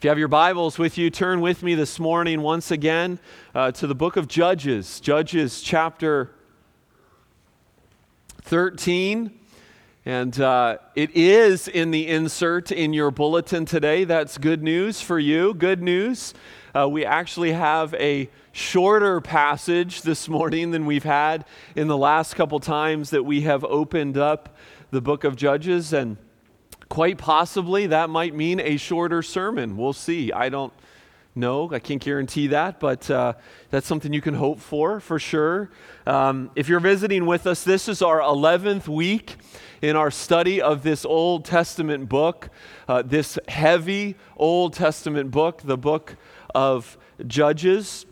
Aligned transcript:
If 0.00 0.04
you 0.04 0.08
have 0.08 0.18
your 0.18 0.28
Bibles 0.28 0.78
with 0.78 0.96
you, 0.96 1.10
turn 1.10 1.42
with 1.42 1.62
me 1.62 1.74
this 1.74 2.00
morning 2.00 2.40
once 2.40 2.70
again 2.70 3.18
uh, 3.54 3.70
to 3.72 3.86
the 3.86 3.94
book 3.94 4.16
of 4.16 4.28
Judges, 4.28 4.98
Judges 4.98 5.60
chapter 5.60 6.30
13. 8.40 9.30
And 10.06 10.40
uh, 10.40 10.78
it 10.94 11.10
is 11.14 11.68
in 11.68 11.90
the 11.90 12.08
insert 12.08 12.72
in 12.72 12.94
your 12.94 13.10
bulletin 13.10 13.66
today. 13.66 14.04
That's 14.04 14.38
good 14.38 14.62
news 14.62 15.02
for 15.02 15.18
you. 15.18 15.52
Good 15.52 15.82
news. 15.82 16.32
Uh, 16.74 16.88
we 16.88 17.04
actually 17.04 17.52
have 17.52 17.92
a 17.92 18.30
shorter 18.52 19.20
passage 19.20 20.00
this 20.00 20.30
morning 20.30 20.70
than 20.70 20.86
we've 20.86 21.04
had 21.04 21.44
in 21.76 21.88
the 21.88 21.98
last 21.98 22.36
couple 22.36 22.58
times 22.58 23.10
that 23.10 23.24
we 23.24 23.42
have 23.42 23.64
opened 23.64 24.16
up 24.16 24.56
the 24.92 25.02
book 25.02 25.24
of 25.24 25.36
Judges. 25.36 25.92
And 25.92 26.16
Quite 26.90 27.18
possibly 27.18 27.86
that 27.86 28.10
might 28.10 28.34
mean 28.34 28.58
a 28.58 28.76
shorter 28.76 29.22
sermon. 29.22 29.76
We'll 29.76 29.92
see. 29.92 30.32
I 30.32 30.48
don't 30.48 30.72
know. 31.36 31.72
I 31.72 31.78
can't 31.78 32.02
guarantee 32.02 32.48
that, 32.48 32.80
but 32.80 33.08
uh, 33.08 33.34
that's 33.70 33.86
something 33.86 34.12
you 34.12 34.20
can 34.20 34.34
hope 34.34 34.58
for, 34.58 34.98
for 34.98 35.20
sure. 35.20 35.70
Um, 36.04 36.50
if 36.56 36.68
you're 36.68 36.80
visiting 36.80 37.26
with 37.26 37.46
us, 37.46 37.62
this 37.62 37.88
is 37.88 38.02
our 38.02 38.18
11th 38.18 38.88
week 38.88 39.36
in 39.80 39.94
our 39.94 40.10
study 40.10 40.60
of 40.60 40.82
this 40.82 41.04
Old 41.04 41.44
Testament 41.44 42.08
book, 42.08 42.50
uh, 42.88 43.02
this 43.02 43.38
heavy 43.46 44.16
Old 44.36 44.72
Testament 44.72 45.30
book, 45.30 45.62
the 45.62 45.78
book 45.78 46.16
of 46.56 46.98
Judges. 47.24 48.04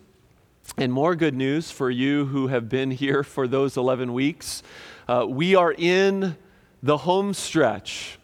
And 0.77 0.93
more 0.93 1.17
good 1.17 1.35
news 1.35 1.73
for 1.73 1.91
you 1.91 2.27
who 2.27 2.47
have 2.47 2.69
been 2.69 2.93
here 2.93 3.25
for 3.25 3.49
those 3.49 3.77
11 3.77 4.13
weeks. 4.13 4.63
Uh, 5.09 5.27
we 5.29 5.57
are 5.57 5.75
in 5.77 6.37
the 6.81 6.99
home 6.99 7.35
stretch 7.35 8.18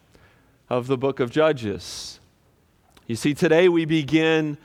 of 0.69 0.87
the 0.87 0.97
book 0.97 1.21
of 1.21 1.31
Judges. 1.31 2.21
You 3.07 3.17
see, 3.17 3.35
today 3.35 3.69
we 3.69 3.85
begin 3.85 4.57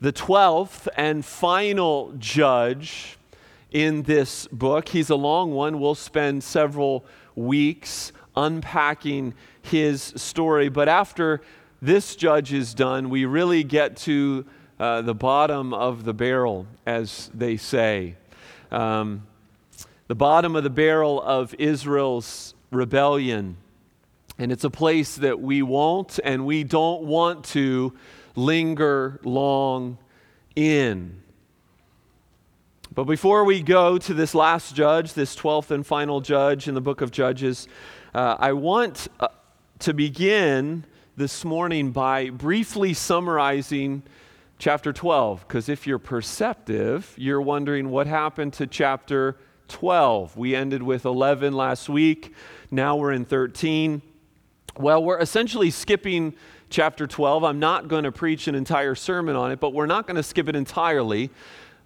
the 0.00 0.12
12th 0.12 0.88
and 0.96 1.24
final 1.24 2.12
judge 2.18 3.18
in 3.70 4.02
this 4.02 4.46
book. 4.48 4.88
He's 4.88 5.10
a 5.10 5.16
long 5.16 5.52
one. 5.52 5.78
We'll 5.78 5.94
spend 5.94 6.42
several 6.42 7.04
weeks 7.34 8.12
unpacking 8.34 9.34
his 9.62 10.02
story. 10.16 10.68
But 10.68 10.88
after 10.88 11.42
this 11.80 12.16
judge 12.16 12.52
is 12.52 12.74
done, 12.74 13.10
we 13.10 13.24
really 13.24 13.62
get 13.62 13.96
to 13.98 14.46
uh, 14.80 15.02
the 15.02 15.14
bottom 15.14 15.74
of 15.74 16.04
the 16.04 16.14
barrel, 16.14 16.66
as 16.86 17.30
they 17.34 17.56
say. 17.56 18.16
Um, 18.70 19.26
the 20.08 20.14
bottom 20.14 20.56
of 20.56 20.64
the 20.64 20.70
barrel 20.70 21.20
of 21.22 21.54
Israel's 21.58 22.54
rebellion. 22.70 23.56
And 24.38 24.50
it's 24.50 24.64
a 24.64 24.70
place 24.70 25.16
that 25.16 25.40
we 25.40 25.62
won't 25.62 26.18
and 26.24 26.46
we 26.46 26.64
don't 26.64 27.02
want 27.02 27.44
to 27.46 27.92
linger 28.34 29.20
long 29.24 29.98
in. 30.56 31.22
But 32.94 33.04
before 33.04 33.44
we 33.44 33.62
go 33.62 33.96
to 33.96 34.14
this 34.14 34.34
last 34.34 34.74
judge, 34.74 35.14
this 35.14 35.34
12th 35.34 35.70
and 35.70 35.86
final 35.86 36.20
judge 36.20 36.68
in 36.68 36.74
the 36.74 36.80
book 36.80 37.00
of 37.00 37.10
Judges, 37.10 37.66
uh, 38.14 38.36
I 38.38 38.52
want 38.52 39.08
uh, 39.18 39.28
to 39.78 39.94
begin 39.94 40.84
this 41.16 41.44
morning 41.44 41.90
by 41.90 42.28
briefly 42.28 42.92
summarizing 42.92 44.02
chapter 44.58 44.92
12. 44.92 45.46
Because 45.46 45.68
if 45.70 45.86
you're 45.86 45.98
perceptive, 45.98 47.14
you're 47.16 47.40
wondering 47.40 47.88
what 47.88 48.06
happened 48.06 48.52
to 48.54 48.66
chapter 48.66 49.38
12. 49.68 50.36
We 50.36 50.54
ended 50.54 50.82
with 50.82 51.06
11 51.06 51.54
last 51.54 51.88
week, 51.88 52.34
now 52.70 52.96
we're 52.96 53.12
in 53.12 53.24
13. 53.24 54.02
Well, 54.78 55.04
we're 55.04 55.18
essentially 55.18 55.70
skipping 55.70 56.32
chapter 56.70 57.06
12. 57.06 57.44
I'm 57.44 57.58
not 57.58 57.88
going 57.88 58.04
to 58.04 58.12
preach 58.12 58.48
an 58.48 58.54
entire 58.54 58.94
sermon 58.94 59.36
on 59.36 59.52
it, 59.52 59.60
but 59.60 59.74
we're 59.74 59.84
not 59.84 60.06
going 60.06 60.16
to 60.16 60.22
skip 60.22 60.48
it 60.48 60.56
entirely 60.56 61.28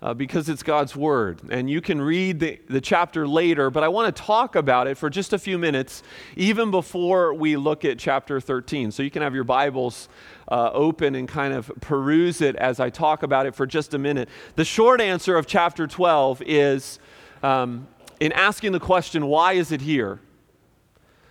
uh, 0.00 0.14
because 0.14 0.48
it's 0.48 0.62
God's 0.62 0.94
Word. 0.94 1.40
And 1.50 1.68
you 1.68 1.80
can 1.80 2.00
read 2.00 2.38
the, 2.38 2.60
the 2.68 2.80
chapter 2.80 3.26
later, 3.26 3.70
but 3.70 3.82
I 3.82 3.88
want 3.88 4.14
to 4.14 4.22
talk 4.22 4.54
about 4.54 4.86
it 4.86 4.96
for 4.96 5.10
just 5.10 5.32
a 5.32 5.38
few 5.38 5.58
minutes, 5.58 6.04
even 6.36 6.70
before 6.70 7.34
we 7.34 7.56
look 7.56 7.84
at 7.84 7.98
chapter 7.98 8.40
13. 8.40 8.92
So 8.92 9.02
you 9.02 9.10
can 9.10 9.22
have 9.22 9.34
your 9.34 9.42
Bibles 9.42 10.08
uh, 10.46 10.70
open 10.72 11.16
and 11.16 11.26
kind 11.26 11.54
of 11.54 11.72
peruse 11.80 12.40
it 12.40 12.54
as 12.54 12.78
I 12.78 12.90
talk 12.90 13.24
about 13.24 13.46
it 13.46 13.56
for 13.56 13.66
just 13.66 13.94
a 13.94 13.98
minute. 13.98 14.28
The 14.54 14.64
short 14.64 15.00
answer 15.00 15.36
of 15.36 15.48
chapter 15.48 15.88
12 15.88 16.40
is 16.46 17.00
um, 17.42 17.88
in 18.20 18.30
asking 18.30 18.70
the 18.70 18.80
question, 18.80 19.26
why 19.26 19.54
is 19.54 19.72
it 19.72 19.80
here? 19.80 20.20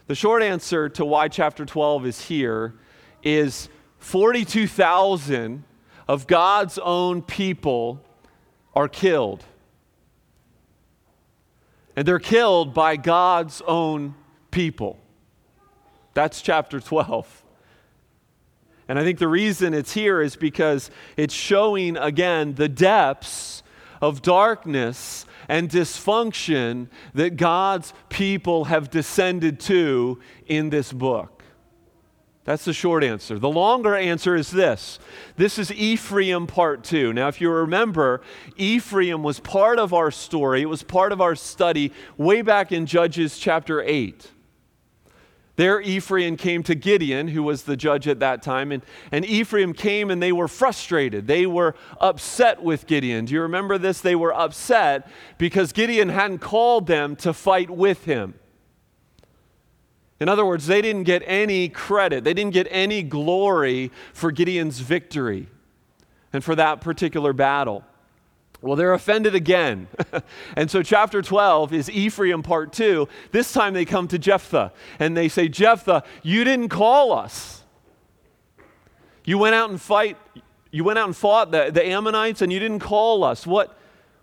The 0.07 0.15
short 0.15 0.43
answer 0.43 0.87
to 0.89 1.05
why 1.05 1.27
chapter 1.27 1.65
12 1.65 2.05
is 2.05 2.21
here 2.27 2.75
is 3.23 3.69
42,000 3.97 5.63
of 6.07 6.27
God's 6.27 6.77
own 6.77 7.23
people 7.23 8.03
are 8.75 8.87
killed. 8.87 9.43
And 11.95 12.07
they're 12.07 12.19
killed 12.19 12.73
by 12.73 12.97
God's 12.97 13.63
own 13.65 14.13
people. 14.51 14.99
That's 16.13 16.41
chapter 16.41 16.79
12. 16.79 17.43
And 18.87 18.99
I 18.99 19.03
think 19.03 19.17
the 19.17 19.27
reason 19.27 19.73
it's 19.73 19.93
here 19.93 20.21
is 20.21 20.35
because 20.35 20.91
it's 21.17 21.33
showing 21.33 21.97
again 21.97 22.53
the 22.53 22.69
depths 22.69 23.63
of 24.01 24.21
darkness 24.21 25.25
and 25.47 25.69
dysfunction 25.69 26.87
that 27.13 27.37
God's 27.37 27.93
people 28.09 28.65
have 28.65 28.89
descended 28.89 29.59
to 29.61 30.19
in 30.47 30.69
this 30.69 30.91
book? 30.91 31.35
That's 32.45 32.63
the 32.63 32.73
short 32.73 33.03
answer. 33.03 33.39
The 33.39 33.49
longer 33.49 33.95
answer 33.95 34.35
is 34.35 34.51
this 34.51 34.99
this 35.35 35.57
is 35.57 35.71
Ephraim 35.71 36.45
part 36.45 36.83
two. 36.83 37.11
Now, 37.11 37.27
if 37.27 37.41
you 37.41 37.49
remember, 37.49 38.21
Ephraim 38.55 39.23
was 39.23 39.39
part 39.39 39.79
of 39.79 39.93
our 39.93 40.11
story, 40.11 40.61
it 40.61 40.69
was 40.69 40.83
part 40.83 41.11
of 41.11 41.21
our 41.21 41.35
study 41.35 41.91
way 42.17 42.43
back 42.43 42.71
in 42.71 42.85
Judges 42.85 43.39
chapter 43.39 43.81
8. 43.81 44.31
There, 45.57 45.79
Ephraim 45.79 46.35
came 46.35 46.63
to 46.63 46.75
Gideon, 46.75 47.29
who 47.29 47.41
was 47.41 47.63
the 47.63 47.77
judge 47.77 48.07
at 48.07 48.19
that 48.19 48.41
time, 48.41 48.73
and, 48.73 48.83
and 49.11 49.23
Ephraim 49.23 49.73
came 49.73 50.11
and 50.11 50.21
they 50.21 50.33
were 50.33 50.49
frustrated. 50.49 51.27
They 51.27 51.45
were 51.45 51.75
upset 52.01 52.61
with 52.61 52.87
Gideon. 52.87 53.25
Do 53.25 53.33
you 53.33 53.41
remember 53.41 53.77
this? 53.77 54.01
They 54.01 54.15
were 54.15 54.33
upset 54.33 55.07
because 55.37 55.71
Gideon 55.71 56.09
hadn't 56.09 56.39
called 56.39 56.87
them 56.87 57.15
to 57.17 57.31
fight 57.31 57.69
with 57.69 58.03
him. 58.03 58.33
In 60.19 60.27
other 60.27 60.45
words, 60.45 60.67
they 60.67 60.81
didn't 60.81 61.03
get 61.03 61.23
any 61.25 61.69
credit, 61.69 62.23
they 62.23 62.33
didn't 62.33 62.53
get 62.53 62.67
any 62.69 63.01
glory 63.03 63.91
for 64.13 64.31
Gideon's 64.31 64.79
victory 64.79 65.47
and 66.33 66.43
for 66.43 66.55
that 66.55 66.81
particular 66.81 67.31
battle. 67.31 67.85
Well, 68.65 68.75
they're 68.75 68.93
offended 68.93 69.35
again. 69.35 69.87
and 70.55 70.71
so, 70.71 70.81
chapter 70.81 71.21
12 71.21 71.71
is 71.71 71.87
Ephraim 71.87 72.41
part 72.41 72.73
two. 72.73 73.07
This 73.31 73.53
time 73.53 73.75
they 73.75 73.85
come 73.85 74.07
to 74.07 74.17
Jephthah 74.17 74.73
and 74.97 75.15
they 75.15 75.29
say, 75.29 75.47
Jephthah, 75.47 76.03
you 76.23 76.43
didn't 76.43 76.69
call 76.69 77.13
us. 77.13 77.63
You 79.23 79.37
went 79.37 79.53
out 79.53 79.69
and 79.69 79.79
fight, 79.79 80.17
you 80.71 80.83
went 80.83 80.97
out 80.97 81.05
and 81.05 81.15
fought 81.15 81.51
the, 81.51 81.69
the 81.71 81.85
Ammonites 81.85 82.41
and 82.41 82.51
you 82.51 82.59
didn't 82.59 82.79
call 82.79 83.23
us. 83.23 83.45
What, 83.45 83.77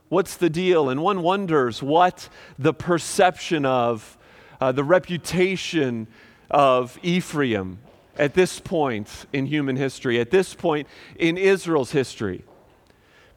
what's 0.09 0.37
the 0.37 0.51
deal? 0.51 0.89
And 0.89 1.03
one 1.03 1.23
wonders 1.23 1.81
what 1.81 2.29
the 2.59 2.75
perception 2.75 3.65
of, 3.65 4.19
uh, 4.61 4.73
the 4.73 4.83
reputation 4.83 6.09
of 6.51 6.99
Ephraim 7.05 7.79
at 8.17 8.35
this 8.35 8.59
point 8.59 9.27
in 9.33 9.47
human 9.47 9.77
history, 9.77 10.19
at 10.19 10.33
this 10.33 10.53
point 10.53 10.89
in 11.17 11.39
Israel's 11.39 11.93
history. 11.93 12.43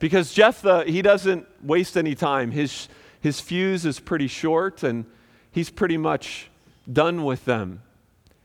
Because 0.06 0.36
Jephthah, 0.36 0.84
he 0.86 1.02
doesn't 1.02 1.48
waste 1.64 1.98
any 1.98 2.14
time. 2.14 2.52
His, 2.52 2.90
his 3.22 3.40
fuse 3.40 3.88
is 3.88 4.00
pretty 4.00 4.28
short 4.28 4.84
and 4.84 5.04
he's 5.50 5.72
pretty 5.72 5.98
much 5.98 6.52
done 6.94 7.24
with 7.24 7.46
them. 7.46 7.82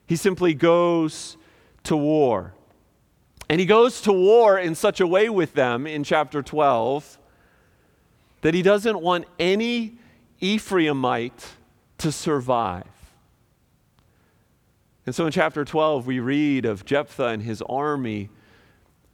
He 0.06 0.16
simply 0.16 0.54
goes 0.54 1.36
to 1.82 1.98
war. 1.98 2.54
And 3.50 3.60
he 3.60 3.66
goes 3.66 4.00
to 4.00 4.10
war 4.10 4.58
in 4.58 4.74
such 4.74 5.02
a 5.02 5.06
way 5.06 5.28
with 5.28 5.52
them 5.52 5.86
in 5.86 6.02
chapter 6.02 6.42
12 6.42 7.18
that 8.40 8.54
he 8.54 8.62
doesn't 8.62 8.98
want 8.98 9.26
any 9.38 9.98
Ephraimite 10.40 11.46
to 11.98 12.10
survive. 12.10 12.86
And 15.04 15.14
so 15.14 15.26
in 15.26 15.30
chapter 15.30 15.66
12, 15.66 16.06
we 16.06 16.20
read 16.20 16.64
of 16.64 16.86
Jephthah 16.86 17.26
and 17.26 17.42
his 17.42 17.60
army 17.68 18.30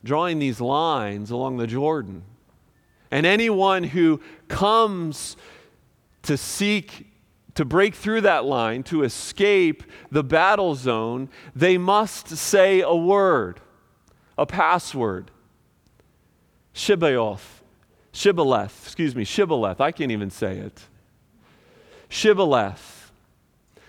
drawing 0.05 0.39
these 0.39 0.61
lines 0.61 1.33
along 1.33 1.57
the 1.57 1.67
Jordan. 1.67 2.23
And 3.11 3.27
anyone 3.27 3.85
who 3.85 4.21
comes 4.49 5.37
to 6.23 6.37
seek 6.37 7.07
to 7.57 7.65
break 7.65 7.95
through 7.95 8.21
that 8.21 8.45
line, 8.45 8.83
to 8.83 9.03
escape 9.03 9.83
the 10.11 10.23
battle 10.23 10.75
zone, 10.75 11.29
they 11.55 11.79
must 11.79 12.29
say 12.29 12.83
a 12.83 12.95
word, 12.95 13.61
a 14.37 14.45
password. 14.45 15.31
Shibaoth, 16.75 17.63
Shibboleth, 18.13 18.85
excuse 18.85 19.17
me, 19.17 19.25
Shibboleth. 19.25 19.81
I 19.81 19.91
can't 19.91 20.13
even 20.13 20.31
say 20.31 20.59
it. 20.59 20.83
Shibboleth. 22.11 23.11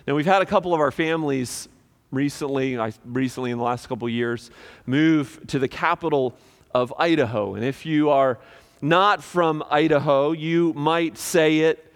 Now, 0.08 0.16
we've 0.16 0.26
had 0.26 0.42
a 0.42 0.46
couple 0.46 0.74
of 0.74 0.80
our 0.80 0.92
families 0.92 1.68
recently, 2.12 2.80
I 2.80 2.94
recently 3.04 3.52
in 3.52 3.58
the 3.58 3.66
last 3.66 3.88
couple 3.90 4.08
years, 4.08 4.50
move 4.86 5.42
to 5.48 5.60
the 5.60 5.68
capital 5.68 6.38
of 6.74 6.94
Idaho. 6.98 7.56
And 7.56 7.66
if 7.66 7.86
you 7.86 8.10
are 8.10 8.40
not 8.82 9.24
from 9.24 9.64
Idaho, 9.70 10.32
you 10.32 10.74
might 10.74 11.18
say 11.18 11.60
it 11.60 11.94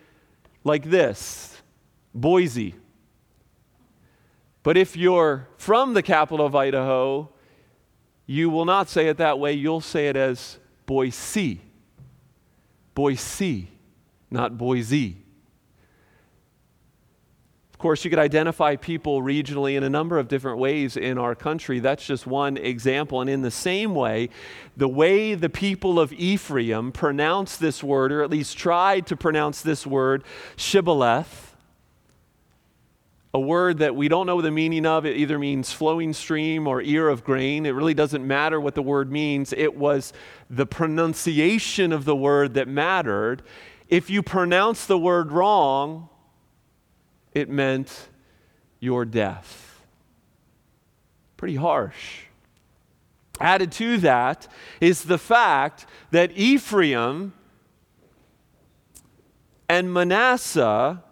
like 0.63 0.83
this 0.89 1.61
Boise. 2.13 2.75
But 4.63 4.77
if 4.77 4.95
you're 4.95 5.47
from 5.57 5.93
the 5.93 6.03
capital 6.03 6.45
of 6.45 6.55
Idaho, 6.55 7.29
you 8.25 8.49
will 8.49 8.65
not 8.65 8.89
say 8.89 9.07
it 9.07 9.17
that 9.17 9.39
way. 9.39 9.53
You'll 9.53 9.81
say 9.81 10.07
it 10.07 10.15
as 10.15 10.59
Boise. 10.85 11.61
Boise, 12.93 13.67
not 14.29 14.57
Boise. 14.57 15.20
Course, 17.81 18.05
you 18.05 18.11
could 18.11 18.19
identify 18.19 18.75
people 18.75 19.23
regionally 19.23 19.75
in 19.75 19.81
a 19.81 19.89
number 19.89 20.19
of 20.19 20.27
different 20.27 20.59
ways 20.59 20.95
in 20.95 21.17
our 21.17 21.33
country. 21.33 21.79
That's 21.79 22.05
just 22.05 22.27
one 22.27 22.55
example. 22.57 23.21
And 23.21 23.29
in 23.29 23.41
the 23.41 23.49
same 23.49 23.95
way, 23.95 24.29
the 24.77 24.87
way 24.87 25.33
the 25.33 25.49
people 25.49 25.99
of 25.99 26.13
Ephraim 26.13 26.91
pronounce 26.91 27.57
this 27.57 27.83
word, 27.83 28.11
or 28.11 28.21
at 28.21 28.29
least 28.29 28.55
tried 28.55 29.07
to 29.07 29.17
pronounce 29.17 29.63
this 29.63 29.87
word, 29.87 30.23
Shibboleth, 30.55 31.55
a 33.33 33.39
word 33.39 33.79
that 33.79 33.95
we 33.95 34.07
don't 34.07 34.27
know 34.27 34.41
the 34.41 34.51
meaning 34.51 34.85
of. 34.85 35.07
It 35.07 35.17
either 35.17 35.39
means 35.39 35.73
flowing 35.73 36.13
stream 36.13 36.67
or 36.67 36.83
ear 36.83 37.09
of 37.09 37.23
grain. 37.23 37.65
It 37.65 37.71
really 37.71 37.95
doesn't 37.95 38.27
matter 38.27 38.61
what 38.61 38.75
the 38.75 38.83
word 38.83 39.11
means. 39.11 39.53
It 39.53 39.75
was 39.75 40.13
the 40.51 40.67
pronunciation 40.67 41.93
of 41.93 42.05
the 42.05 42.15
word 42.15 42.53
that 42.53 42.67
mattered. 42.67 43.41
If 43.89 44.11
you 44.11 44.21
pronounce 44.21 44.85
the 44.85 44.99
word 44.99 45.31
wrong, 45.31 46.09
it 47.33 47.49
meant 47.49 48.09
your 48.79 49.05
death. 49.05 49.81
Pretty 51.37 51.55
harsh. 51.55 52.23
Added 53.39 53.71
to 53.73 53.97
that 53.99 54.47
is 54.79 55.03
the 55.03 55.17
fact 55.17 55.85
that 56.11 56.31
Ephraim 56.33 57.33
and 59.67 59.91
Manasseh 59.93 61.03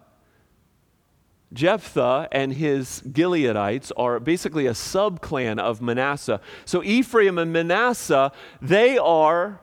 Jephthah 1.52 2.28
and 2.30 2.52
his 2.52 3.02
Gileadites 3.02 3.90
are 3.96 4.20
basically 4.20 4.66
a 4.66 4.72
subclan 4.72 5.58
of 5.58 5.82
Manasseh. 5.82 6.40
So 6.64 6.82
Ephraim 6.82 7.38
and 7.38 7.52
Manasseh, 7.52 8.32
they 8.62 8.96
are 8.98 9.60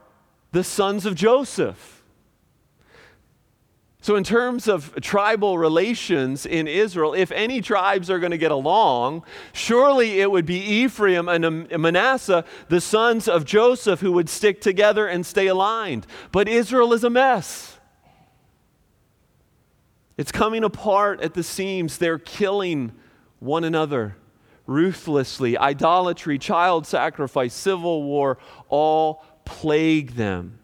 the 0.51 0.63
sons 0.63 1.05
of 1.05 1.15
Joseph. 1.15 1.96
So, 4.07 4.15
in 4.15 4.23
terms 4.23 4.69
of 4.69 4.95
tribal 5.01 5.57
relations 5.57 6.45
in 6.45 6.65
Israel, 6.65 7.13
if 7.13 7.29
any 7.29 7.59
tribes 7.59 8.09
are 8.09 8.19
going 8.19 8.31
to 8.31 8.37
get 8.37 8.51
along, 8.51 9.25
surely 9.51 10.21
it 10.21 10.31
would 10.31 10.45
be 10.45 10.59
Ephraim 10.59 11.27
and 11.27 11.69
Manasseh, 11.69 12.45
the 12.69 12.79
sons 12.79 13.27
of 13.27 13.43
Joseph, 13.43 13.99
who 13.99 14.13
would 14.13 14.29
stick 14.29 14.61
together 14.61 15.07
and 15.07 15.25
stay 15.25 15.47
aligned. 15.47 16.07
But 16.31 16.47
Israel 16.47 16.93
is 16.93 17.03
a 17.03 17.09
mess. 17.09 17.79
It's 20.15 20.31
coming 20.31 20.63
apart 20.63 21.19
at 21.19 21.33
the 21.33 21.43
seams. 21.43 21.97
They're 21.97 22.17
killing 22.17 22.93
one 23.39 23.65
another 23.65 24.15
ruthlessly. 24.67 25.57
Idolatry, 25.57 26.39
child 26.39 26.87
sacrifice, 26.87 27.53
civil 27.53 28.03
war 28.03 28.37
all 28.69 29.25
plague 29.43 30.11
them. 30.11 30.59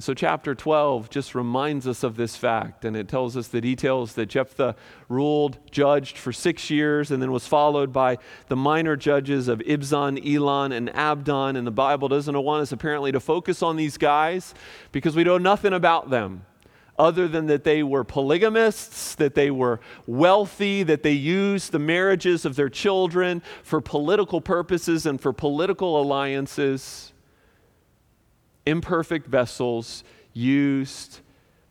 And 0.00 0.04
so, 0.06 0.14
chapter 0.14 0.54
12 0.54 1.10
just 1.10 1.34
reminds 1.34 1.86
us 1.86 2.02
of 2.02 2.16
this 2.16 2.34
fact, 2.34 2.86
and 2.86 2.96
it 2.96 3.06
tells 3.06 3.36
us 3.36 3.48
the 3.48 3.60
details 3.60 4.14
that 4.14 4.30
Jephthah 4.30 4.74
ruled, 5.10 5.58
judged 5.70 6.16
for 6.16 6.32
six 6.32 6.70
years, 6.70 7.10
and 7.10 7.22
then 7.22 7.30
was 7.30 7.46
followed 7.46 7.92
by 7.92 8.16
the 8.48 8.56
minor 8.56 8.96
judges 8.96 9.46
of 9.46 9.58
Ibzan, 9.58 10.16
Elon, 10.26 10.72
and 10.72 10.88
Abdon. 10.96 11.54
And 11.54 11.66
the 11.66 11.70
Bible 11.70 12.08
doesn't 12.08 12.34
want 12.34 12.62
us 12.62 12.72
apparently 12.72 13.12
to 13.12 13.20
focus 13.20 13.62
on 13.62 13.76
these 13.76 13.98
guys 13.98 14.54
because 14.90 15.14
we 15.14 15.22
know 15.22 15.36
nothing 15.36 15.74
about 15.74 16.08
them 16.08 16.46
other 16.98 17.28
than 17.28 17.48
that 17.48 17.64
they 17.64 17.82
were 17.82 18.02
polygamists, 18.02 19.14
that 19.16 19.34
they 19.34 19.50
were 19.50 19.80
wealthy, 20.06 20.82
that 20.82 21.02
they 21.02 21.12
used 21.12 21.72
the 21.72 21.78
marriages 21.78 22.46
of 22.46 22.56
their 22.56 22.70
children 22.70 23.42
for 23.62 23.82
political 23.82 24.40
purposes 24.40 25.04
and 25.04 25.20
for 25.20 25.34
political 25.34 26.00
alliances. 26.00 27.12
Imperfect 28.70 29.26
vessels 29.26 30.04
used 30.32 31.20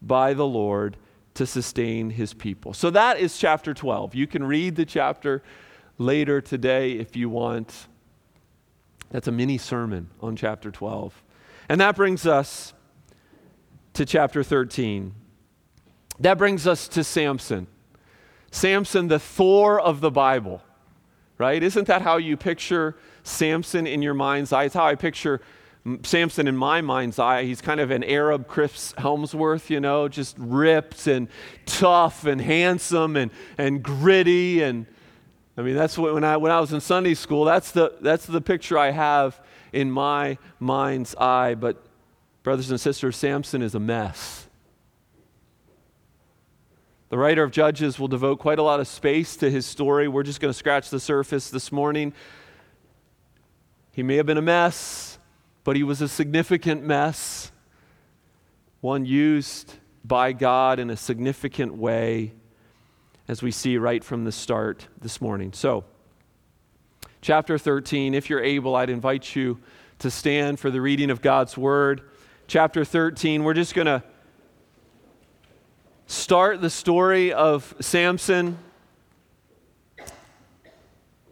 by 0.02 0.34
the 0.34 0.46
Lord 0.46 0.98
to 1.36 1.46
sustain 1.46 2.10
his 2.10 2.34
people. 2.34 2.74
So 2.74 2.90
that 2.90 3.20
is 3.20 3.38
chapter 3.38 3.74
12. 3.74 4.14
You 4.16 4.28
can 4.28 4.44
read 4.44 4.76
the 4.76 4.86
chapter 4.86 5.42
later 5.98 6.42
today 6.42 6.94
if 6.94 7.16
you 7.16 7.30
want. 7.30 7.88
That's 9.12 9.28
a 9.28 9.32
mini 9.32 9.58
sermon 9.58 10.10
on 10.22 10.36
chapter 10.36 10.72
12. 10.72 11.24
And 11.70 11.80
that 11.80 11.96
brings 11.96 12.28
us 12.28 12.74
to 13.94 14.06
chapter 14.06 14.44
13. 14.44 15.14
That 16.20 16.38
brings 16.38 16.68
us 16.68 16.90
to 16.90 17.04
Samson. 17.04 17.68
Samson, 18.52 19.08
the 19.08 19.20
Thor 19.20 19.80
of 19.80 20.02
the 20.02 20.12
Bible, 20.12 20.62
right? 21.38 21.64
Isn't 21.64 21.88
that 21.88 22.02
how 22.02 22.18
you 22.18 22.36
picture 22.36 22.98
Samson 23.24 23.88
in 23.88 24.02
your 24.02 24.14
mind's 24.14 24.52
eye? 24.52 24.66
It's 24.66 24.76
how 24.76 24.86
I 24.86 24.96
picture 24.96 25.40
Samson 26.04 26.48
in 26.48 26.56
my 26.56 26.82
mind's 26.82 27.20
eye. 27.20 27.44
He's 27.44 27.62
kind 27.62 27.80
of 27.80 27.92
an 27.92 28.04
Arab 28.04 28.48
Chris 28.48 28.94
Hemsworth, 28.94 29.70
you 29.70 29.80
know, 29.80 30.08
just 30.08 30.36
ripped 30.38 31.08
and 31.08 31.28
tough 31.66 32.26
and 32.26 32.40
handsome 32.42 33.16
and, 33.16 33.32
and 33.58 33.84
gritty. 33.84 34.62
And 34.62 34.86
I 35.58 35.62
mean, 35.62 35.76
that's 35.76 35.98
what, 35.98 36.14
when 36.14 36.24
I, 36.24 36.38
when 36.38 36.52
I 36.52 36.60
was 36.60 36.74
in 36.74 36.82
Sunday 36.82 37.14
school, 37.14 37.46
that's 37.46 37.72
the, 37.72 37.94
that's 38.02 38.26
the 38.26 38.42
picture 38.42 38.78
I 38.78 38.92
have 38.92 39.40
in 39.72 39.92
my 39.92 40.38
mind's 40.60 41.16
eye. 41.16 41.56
But, 41.56 41.84
brothers 42.44 42.72
and 42.72 42.80
sisters, 42.80 43.16
Samson 43.16 43.62
is 43.62 43.76
a 43.76 43.80
mess. 43.80 44.48
The 47.10 47.18
writer 47.18 47.44
of 47.44 47.52
Judges 47.52 48.00
will 48.00 48.08
devote 48.08 48.40
quite 48.40 48.60
a 48.60 48.64
lot 48.64 48.80
of 48.80 48.88
space 48.88 49.36
to 49.38 49.52
his 49.52 49.66
story. 49.66 50.08
We're 50.08 50.24
just 50.24 50.40
going 50.40 50.52
to 50.52 50.58
scratch 50.58 50.90
the 50.90 51.00
surface 51.00 51.50
this 51.50 51.72
morning. 51.72 52.14
He 53.92 54.04
may 54.04 54.16
have 54.16 54.26
been 54.26 54.38
a 54.38 54.42
mess, 54.42 55.19
but 55.64 55.76
he 55.76 55.84
was 55.84 56.02
a 56.02 56.08
significant 56.08 56.84
mess, 56.84 57.52
one 58.82 59.06
used 59.06 59.74
by 60.04 60.32
God 60.32 60.80
in 60.80 60.90
a 60.90 60.98
significant 60.98 61.76
way, 61.76 62.34
as 63.28 63.44
we 63.44 63.52
see 63.52 63.78
right 63.78 64.04
from 64.04 64.24
the 64.24 64.32
start 64.32 64.88
this 65.00 65.22
morning. 65.22 65.54
So, 65.54 65.84
chapter 67.22 67.58
13, 67.58 68.14
if 68.14 68.30
you're 68.30 68.44
able, 68.44 68.76
I'd 68.76 68.90
invite 68.90 69.36
you 69.36 69.60
to 70.00 70.10
stand 70.10 70.60
for 70.60 70.72
the 70.72 70.82
reading 70.82 71.12
of 71.12 71.22
God's 71.22 71.58
word. 71.58 72.02
Chapter 72.48 72.84
13, 72.86 73.44
we're 73.44 73.54
just 73.54 73.76
going 73.76 73.86
to 73.86 74.02
start 76.08 76.62
the 76.62 76.70
story 76.70 77.32
of 77.34 77.76
Samson 77.80 78.58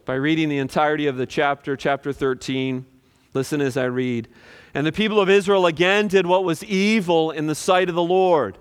by 0.06 0.16
reading 0.16 0.50
the 0.50 0.60
entirety 0.60 1.08
of 1.08 1.18
the 1.18 1.26
chapter, 1.26 1.76
chapter 1.76 2.14
13. 2.14 2.86
Listen 3.38 3.62
as 3.62 3.78
I 3.78 3.86
read. 3.86 4.28
And 4.74 4.86
the 4.86 4.92
people 4.92 5.22
of 5.22 5.30
Israel 5.30 5.68
again 5.68 6.08
did 6.08 6.26
what 6.26 6.44
was 6.44 6.64
evil 6.64 7.30
in 7.30 7.46
the 7.46 7.54
sight 7.54 7.88
of 7.88 7.94
the 7.94 8.02
Lord. 8.02 8.58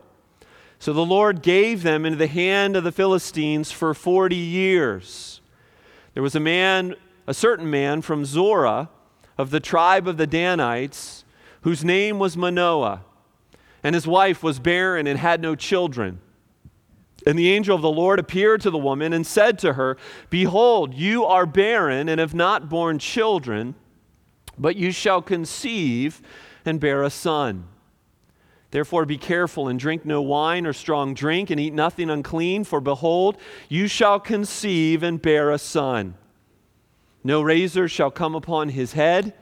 So 0.79 0.93
the 0.93 1.01
Lord 1.05 1.41
gave 1.41 1.83
them 1.83 2.05
into 2.05 2.19
the 2.19 2.27
hand 2.27 2.77
of 2.77 2.85
the 2.85 2.93
Philistines 2.93 3.73
for 3.73 3.95
40 3.95 4.37
years. 4.37 5.41
There 6.13 6.23
was 6.23 6.35
a 6.35 6.41
man, 6.41 6.95
a 7.27 7.33
certain 7.33 7.71
man 7.71 8.03
from 8.03 8.27
Zorah 8.27 8.91
of 9.39 9.49
the 9.49 9.61
tribe 9.61 10.07
of 10.07 10.19
the 10.19 10.27
Danites, 10.27 11.25
whose 11.63 11.83
name 11.83 12.19
was 12.19 12.37
Manoah 12.37 13.03
and 13.83 13.95
his 13.95 14.07
wife 14.07 14.43
was 14.43 14.59
barren 14.59 15.07
and 15.07 15.19
had 15.19 15.41
no 15.41 15.55
children. 15.55 16.21
And 17.27 17.39
the 17.39 17.51
angel 17.53 17.75
of 17.75 17.83
the 17.83 17.91
Lord 17.91 18.19
appeared 18.19 18.61
to 18.61 18.71
the 18.71 18.77
woman 18.77 19.15
and 19.15 19.27
said 19.27 19.59
to 19.61 19.73
her, 19.73 19.97
Behold, 20.29 20.93
you 20.93 21.25
are 21.25 21.47
barren 21.47 22.11
and 22.11 22.21
have 22.21 22.35
not 22.35 22.69
borne 22.69 22.99
children, 22.99 23.75
but 24.59 24.77
you 24.77 24.93
shall 24.93 25.23
conceive 25.23 26.23
and 26.65 26.81
bear 26.81 27.03
a 27.03 27.11
son. 27.11 27.67
Therefore, 28.71 29.07
be 29.07 29.19
careful 29.19 29.69
and 29.69 29.79
drink 29.79 30.05
no 30.05 30.21
wine 30.21 30.67
or 30.67 30.73
strong 30.73 31.15
drink, 31.15 31.51
and 31.51 31.61
eat 31.61 31.73
nothing 31.73 32.11
unclean, 32.11 32.65
for 32.65 32.81
behold, 32.81 33.37
you 33.69 33.87
shall 33.87 34.19
conceive 34.19 35.03
and 35.03 35.23
bear 35.23 35.51
a 35.51 35.59
son. 35.59 36.15
No 37.23 37.43
razor 37.43 37.89
shall 37.89 38.11
come 38.11 38.35
upon 38.35 38.71
his 38.71 38.93
head 38.93 39.33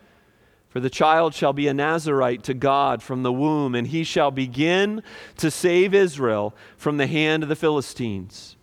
for 0.74 0.80
the 0.80 0.90
child 0.90 1.34
shall 1.34 1.52
be 1.52 1.68
a 1.68 1.72
Nazarite 1.72 2.42
to 2.42 2.52
God 2.52 3.00
from 3.00 3.22
the 3.22 3.32
womb, 3.32 3.76
and 3.76 3.86
he 3.86 4.02
shall 4.02 4.32
begin 4.32 5.04
to 5.36 5.48
save 5.48 5.94
Israel 5.94 6.52
from 6.76 6.96
the 6.96 7.06
hand 7.06 7.44
of 7.44 7.48
the 7.48 7.54
Philistines. 7.54 8.53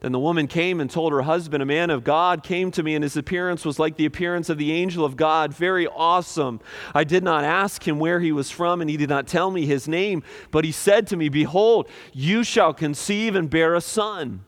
Then 0.00 0.12
the 0.12 0.20
woman 0.20 0.46
came 0.46 0.80
and 0.80 0.88
told 0.88 1.12
her 1.12 1.22
husband, 1.22 1.60
A 1.60 1.66
man 1.66 1.90
of 1.90 2.04
God 2.04 2.44
came 2.44 2.70
to 2.70 2.84
me, 2.84 2.94
and 2.94 3.02
his 3.02 3.16
appearance 3.16 3.64
was 3.64 3.80
like 3.80 3.96
the 3.96 4.04
appearance 4.04 4.48
of 4.48 4.56
the 4.56 4.70
angel 4.70 5.04
of 5.04 5.16
God, 5.16 5.52
very 5.52 5.88
awesome. 5.88 6.60
I 6.94 7.02
did 7.02 7.24
not 7.24 7.42
ask 7.42 7.86
him 7.86 7.98
where 7.98 8.20
he 8.20 8.30
was 8.30 8.48
from, 8.48 8.80
and 8.80 8.88
he 8.88 8.96
did 8.96 9.08
not 9.08 9.26
tell 9.26 9.50
me 9.50 9.66
his 9.66 9.88
name, 9.88 10.22
but 10.52 10.64
he 10.64 10.70
said 10.70 11.08
to 11.08 11.16
me, 11.16 11.28
Behold, 11.28 11.88
you 12.12 12.44
shall 12.44 12.72
conceive 12.72 13.34
and 13.34 13.50
bear 13.50 13.74
a 13.74 13.80
son 13.80 14.44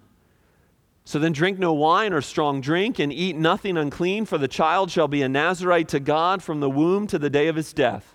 So 1.05 1.19
then 1.19 1.33
drink 1.33 1.59
no 1.59 1.73
wine 1.73 2.13
or 2.13 2.21
strong 2.21 2.61
drink, 2.61 3.01
and 3.01 3.13
eat 3.13 3.35
nothing 3.35 3.77
unclean, 3.77 4.27
for 4.27 4.39
the 4.39 4.47
child 4.47 4.93
shall 4.93 5.09
be 5.09 5.23
a 5.23 5.29
Nazarite 5.29 5.89
to 5.89 5.99
God 5.99 6.45
from 6.45 6.61
the 6.61 6.71
womb 6.71 7.09
to 7.09 7.19
the 7.19 7.31
day 7.31 7.49
of 7.49 7.57
his 7.57 7.73
death. 7.73 8.15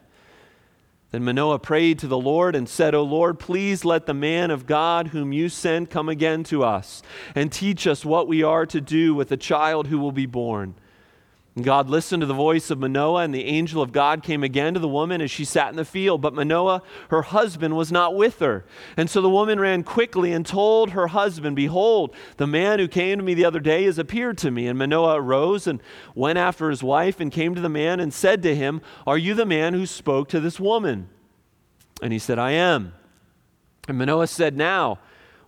Then 1.16 1.24
Manoah 1.24 1.60
prayed 1.60 2.00
to 2.00 2.08
the 2.08 2.18
Lord 2.18 2.58
and 2.58 2.68
said, 2.68 2.94
O 2.94 3.02
Lord, 3.02 3.40
please 3.40 3.86
let 3.86 4.06
the 4.06 4.14
man 4.14 4.52
of 4.52 4.66
God 4.66 5.08
whom 5.08 5.32
you 5.32 5.48
sent 5.48 5.90
come 5.90 6.10
again 6.10 6.44
to 6.44 6.62
us, 6.62 7.02
and 7.34 7.50
teach 7.50 7.88
us 7.88 8.04
what 8.04 8.28
we 8.28 8.44
are 8.44 8.66
to 8.66 8.82
do 8.82 9.16
with 9.16 9.30
the 9.30 9.38
child 9.38 9.88
who 9.88 9.98
will 9.98 10.12
be 10.12 10.26
born. 10.26 10.76
God 11.62 11.90
listened 11.90 12.20
to 12.20 12.28
the 12.28 12.34
voice 12.34 12.70
of 12.70 12.80
Manoah, 12.80 13.24
and 13.24 13.34
the 13.34 13.46
angel 13.46 13.82
of 13.82 13.94
God 13.94 14.24
came 14.24 14.44
again 14.44 14.74
to 14.74 14.80
the 14.80 14.90
woman 14.90 15.22
as 15.22 15.32
she 15.32 15.46
sat 15.46 15.70
in 15.70 15.78
the 15.78 15.86
field. 15.86 16.22
But 16.22 16.34
Manoah, 16.34 16.82
her 17.10 17.22
husband, 17.22 17.78
was 17.78 17.94
not 17.94 18.14
with 18.14 18.40
her. 18.40 18.66
And 18.98 19.10
so 19.10 19.22
the 19.22 19.30
woman 19.30 19.58
ran 19.62 19.84
quickly 19.84 20.34
and 20.34 20.46
told 20.46 20.90
her 20.90 21.08
husband, 21.08 21.56
Behold, 21.56 22.14
the 22.36 22.46
man 22.46 22.80
who 22.80 22.90
came 22.90 23.20
to 23.20 23.24
me 23.24 23.34
the 23.34 23.46
other 23.46 23.62
day 23.62 23.86
has 23.86 23.98
appeared 23.98 24.38
to 24.40 24.52
me. 24.52 24.68
And 24.68 24.78
Manoah 24.78 25.22
arose 25.22 25.66
and 25.66 25.82
went 26.14 26.38
after 26.38 26.70
his 26.70 26.84
wife 26.84 27.22
and 27.22 27.32
came 27.32 27.56
to 27.56 27.62
the 27.62 27.70
man 27.70 28.02
and 28.02 28.14
said 28.14 28.44
to 28.44 28.54
him, 28.54 28.82
Are 29.08 29.18
you 29.18 29.34
the 29.34 29.46
man 29.46 29.74
who 29.74 29.86
spoke 29.86 30.28
to 30.30 30.42
this 30.42 30.60
woman? 30.60 31.08
And 32.02 32.12
he 32.12 32.20
said, 32.20 32.38
I 32.38 32.52
am. 32.52 32.94
And 33.88 33.98
Manoah 33.98 34.28
said, 34.28 34.58
Now, 34.58 35.00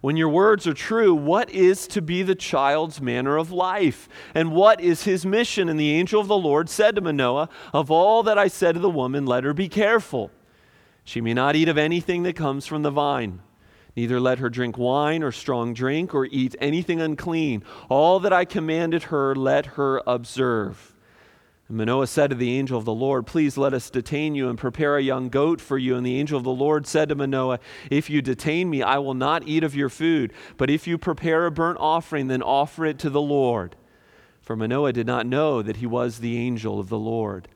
when 0.07 0.15
your 0.15 0.29
words 0.29 0.65
are 0.65 0.73
true, 0.73 1.13
what 1.13 1.49
is 1.49 1.85
to 1.85 2.01
be 2.01 2.23
the 2.23 2.33
child's 2.33 3.01
manner 3.01 3.35
of 3.35 3.51
life? 3.51 4.07
And 4.33 4.53
what 4.53 4.79
is 4.79 5.03
his 5.03 5.25
mission? 5.25 5.67
And 5.67 5.77
the 5.77 5.91
angel 5.91 6.21
of 6.21 6.29
the 6.29 6.37
Lord 6.37 6.69
said 6.69 6.95
to 6.95 7.01
Manoah, 7.01 7.49
Of 7.73 7.91
all 7.91 8.23
that 8.23 8.37
I 8.37 8.47
said 8.47 8.75
to 8.75 8.79
the 8.79 8.89
woman, 8.89 9.25
let 9.25 9.43
her 9.43 9.53
be 9.53 9.67
careful. 9.67 10.31
She 11.03 11.19
may 11.19 11.33
not 11.33 11.57
eat 11.57 11.67
of 11.67 11.77
anything 11.77 12.23
that 12.23 12.37
comes 12.37 12.65
from 12.65 12.83
the 12.83 12.89
vine. 12.89 13.41
Neither 13.97 14.21
let 14.21 14.39
her 14.39 14.49
drink 14.49 14.77
wine 14.77 15.23
or 15.23 15.33
strong 15.33 15.73
drink 15.73 16.15
or 16.15 16.23
eat 16.23 16.55
anything 16.61 17.01
unclean. 17.01 17.65
All 17.89 18.21
that 18.21 18.31
I 18.31 18.45
commanded 18.45 19.03
her, 19.03 19.35
let 19.35 19.65
her 19.75 20.01
observe. 20.07 20.95
And 21.67 21.77
Manoah 21.77 22.07
said 22.07 22.29
to 22.29 22.36
the 22.36 22.57
angel 22.57 22.77
of 22.77 22.86
the 22.86 22.93
Lord, 22.93 23.27
Please 23.27 23.57
let 23.57 23.74
us 23.74 23.89
detain 23.89 24.36
you 24.36 24.50
and 24.50 24.57
prepare 24.57 24.97
a 24.97 25.03
young 25.03 25.27
goat 25.27 25.59
for 25.59 25.77
you. 25.77 25.95
And 25.95 26.05
the 26.05 26.17
angel 26.17 26.38
of 26.38 26.45
the 26.45 26.50
Lord 26.50 26.88
said 26.88 27.09
to 27.09 27.15
Manoah, 27.15 27.59
If 27.91 28.09
you 28.09 28.21
detain 28.21 28.69
me, 28.69 28.81
I 28.81 29.00
will 29.00 29.13
not 29.13 29.47
eat 29.47 29.63
of 29.63 29.75
your 29.75 29.89
food. 29.89 30.31
But 30.55 30.69
if 30.69 30.88
you 30.88 30.97
prepare 30.97 31.45
a 31.45 31.51
burnt 31.51 31.77
offering, 31.79 32.27
then 32.27 32.41
offer 32.41 32.86
it 32.86 33.00
to 33.00 33.09
the 33.09 33.21
Lord. 33.21 33.75
For 34.39 34.55
Manoah 34.55 34.93
did 34.93 35.07
not 35.07 35.25
know 35.25 35.62
that 35.62 35.77
he 35.77 35.86
was 35.86 36.19
the 36.19 36.38
angel 36.38 36.79
of 36.79 36.88
the 36.88 36.97
Lord. 36.97 37.50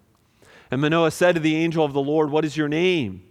And 0.70 0.82
Manoah 0.82 1.12
said 1.12 1.36
to 1.36 1.42
the 1.42 1.56
angel 1.56 1.86
of 1.86 1.94
the 1.94 2.02
Lord, 2.02 2.32
What 2.32 2.44
is 2.44 2.58
your 2.58 2.68
name? 2.68 3.24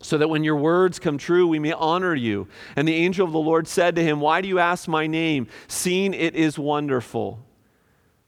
So 0.00 0.18
that 0.18 0.28
when 0.28 0.44
your 0.44 0.56
words 0.56 1.00
come 1.00 1.18
true, 1.18 1.48
we 1.48 1.58
may 1.58 1.72
honor 1.72 2.14
you. 2.14 2.46
And 2.76 2.86
the 2.86 2.94
angel 2.94 3.26
of 3.26 3.32
the 3.32 3.38
Lord 3.38 3.66
said 3.66 3.96
to 3.96 4.04
him, 4.04 4.20
Why 4.20 4.40
do 4.42 4.48
you 4.48 4.60
ask 4.60 4.86
my 4.86 5.08
name, 5.08 5.48
seeing 5.66 6.14
it 6.14 6.36
is 6.36 6.56
wonderful? 6.56 7.43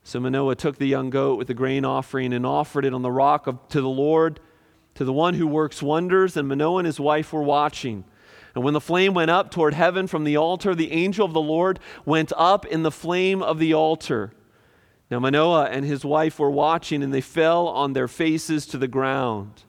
So 0.06 0.20
Manoah 0.20 0.54
took 0.54 0.78
the 0.78 0.86
young 0.86 1.10
goat 1.10 1.36
with 1.36 1.48
the 1.48 1.52
grain 1.54 1.84
offering 1.84 2.32
and 2.32 2.46
offered 2.46 2.84
it 2.84 2.94
on 2.94 3.02
the 3.02 3.10
rock 3.10 3.48
of, 3.48 3.66
to 3.70 3.80
the 3.80 3.88
Lord, 3.88 4.38
to 4.94 5.04
the 5.04 5.12
one 5.12 5.34
who 5.34 5.48
works 5.48 5.82
wonders. 5.82 6.36
And 6.36 6.46
Manoah 6.46 6.78
and 6.78 6.86
his 6.86 7.00
wife 7.00 7.32
were 7.32 7.42
watching. 7.42 8.04
And 8.54 8.62
when 8.62 8.72
the 8.72 8.80
flame 8.80 9.14
went 9.14 9.32
up 9.32 9.50
toward 9.50 9.74
heaven 9.74 10.06
from 10.06 10.22
the 10.22 10.36
altar, 10.36 10.76
the 10.76 10.92
angel 10.92 11.26
of 11.26 11.32
the 11.32 11.40
Lord 11.40 11.80
went 12.04 12.32
up 12.36 12.64
in 12.64 12.84
the 12.84 12.92
flame 12.92 13.42
of 13.42 13.58
the 13.58 13.74
altar. 13.74 14.32
Now 15.10 15.18
Manoah 15.18 15.64
and 15.64 15.84
his 15.84 16.04
wife 16.04 16.38
were 16.38 16.52
watching, 16.52 17.02
and 17.02 17.12
they 17.12 17.20
fell 17.20 17.66
on 17.66 17.92
their 17.92 18.06
faces 18.06 18.64
to 18.66 18.78
the 18.78 18.86
ground. 18.86 19.64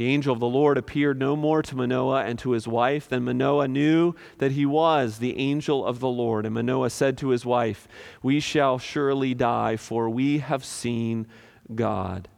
The 0.00 0.06
angel 0.06 0.32
of 0.32 0.40
the 0.40 0.46
Lord 0.46 0.78
appeared 0.78 1.18
no 1.18 1.36
more 1.36 1.60
to 1.60 1.76
Manoah 1.76 2.24
and 2.24 2.38
to 2.38 2.52
his 2.52 2.66
wife. 2.66 3.06
Then 3.06 3.22
Manoah 3.22 3.68
knew 3.68 4.14
that 4.38 4.52
he 4.52 4.64
was 4.64 5.18
the 5.18 5.36
angel 5.36 5.84
of 5.84 6.00
the 6.00 6.08
Lord. 6.08 6.46
And 6.46 6.54
Manoah 6.54 6.88
said 6.88 7.18
to 7.18 7.28
his 7.28 7.44
wife, 7.44 7.86
We 8.22 8.40
shall 8.40 8.78
surely 8.78 9.34
die, 9.34 9.76
for 9.76 10.08
we 10.08 10.38
have 10.38 10.64
seen 10.64 11.26
God. 11.74 12.30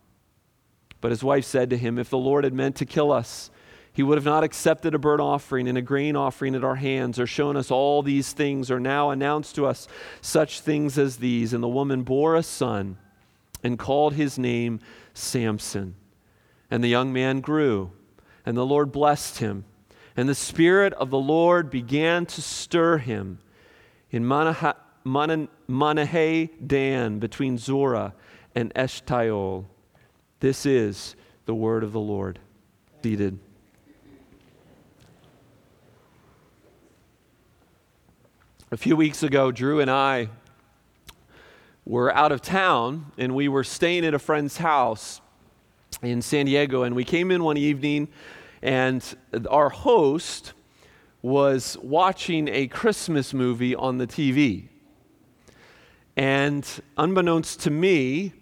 But 1.00 1.12
his 1.12 1.22
wife 1.22 1.44
said 1.44 1.70
to 1.70 1.78
him, 1.78 2.00
If 2.00 2.10
the 2.10 2.18
Lord 2.18 2.42
had 2.42 2.52
meant 2.52 2.74
to 2.78 2.84
kill 2.84 3.12
us, 3.12 3.52
he 3.92 4.02
would 4.02 4.18
have 4.18 4.24
not 4.24 4.42
accepted 4.42 4.92
a 4.92 4.98
burnt 4.98 5.20
offering 5.20 5.68
and 5.68 5.78
a 5.78 5.82
grain 5.82 6.16
offering 6.16 6.56
at 6.56 6.64
our 6.64 6.74
hands, 6.74 7.20
or 7.20 7.28
shown 7.28 7.56
us 7.56 7.70
all 7.70 8.02
these 8.02 8.32
things, 8.32 8.72
or 8.72 8.80
now 8.80 9.10
announced 9.10 9.54
to 9.54 9.66
us 9.66 9.86
such 10.20 10.58
things 10.58 10.98
as 10.98 11.18
these. 11.18 11.52
And 11.52 11.62
the 11.62 11.68
woman 11.68 12.02
bore 12.02 12.34
a 12.34 12.42
son 12.42 12.98
and 13.62 13.78
called 13.78 14.14
his 14.14 14.36
name 14.36 14.80
Samson. 15.14 15.94
And 16.72 16.82
the 16.82 16.88
young 16.88 17.12
man 17.12 17.42
grew, 17.42 17.92
and 18.46 18.56
the 18.56 18.64
Lord 18.64 18.92
blessed 18.92 19.40
him. 19.40 19.66
And 20.16 20.26
the 20.26 20.34
Spirit 20.34 20.94
of 20.94 21.10
the 21.10 21.18
Lord 21.18 21.68
began 21.68 22.24
to 22.24 22.40
stir 22.40 22.96
him 22.96 23.40
in 24.10 24.24
Mahaneh 24.24 25.58
Dan 26.66 27.18
between 27.18 27.58
Zorah 27.58 28.14
and 28.54 28.72
Eshtaol. 28.72 29.66
This 30.40 30.64
is 30.64 31.14
the 31.44 31.54
word 31.54 31.84
of 31.84 31.92
the 31.92 32.00
Lord. 32.00 32.38
Seated. 33.02 33.38
A 38.70 38.78
few 38.78 38.96
weeks 38.96 39.22
ago, 39.22 39.52
Drew 39.52 39.78
and 39.78 39.90
I 39.90 40.30
were 41.84 42.10
out 42.14 42.32
of 42.32 42.40
town 42.40 43.12
and 43.18 43.34
we 43.34 43.46
were 43.46 43.62
staying 43.62 44.06
at 44.06 44.14
a 44.14 44.18
friend's 44.18 44.56
house 44.56 45.20
in 46.00 46.22
San 46.22 46.46
Diego, 46.46 46.82
and 46.82 46.96
we 46.96 47.04
came 47.04 47.30
in 47.30 47.44
one 47.44 47.56
evening, 47.56 48.08
and 48.62 49.16
our 49.50 49.68
host 49.68 50.52
was 51.20 51.76
watching 51.82 52.48
a 52.48 52.66
Christmas 52.66 53.34
movie 53.34 53.74
on 53.74 53.98
the 53.98 54.06
TV. 54.06 54.68
And 56.16 56.66
unbeknownst 56.96 57.60
to 57.60 57.70
me, 57.70 58.32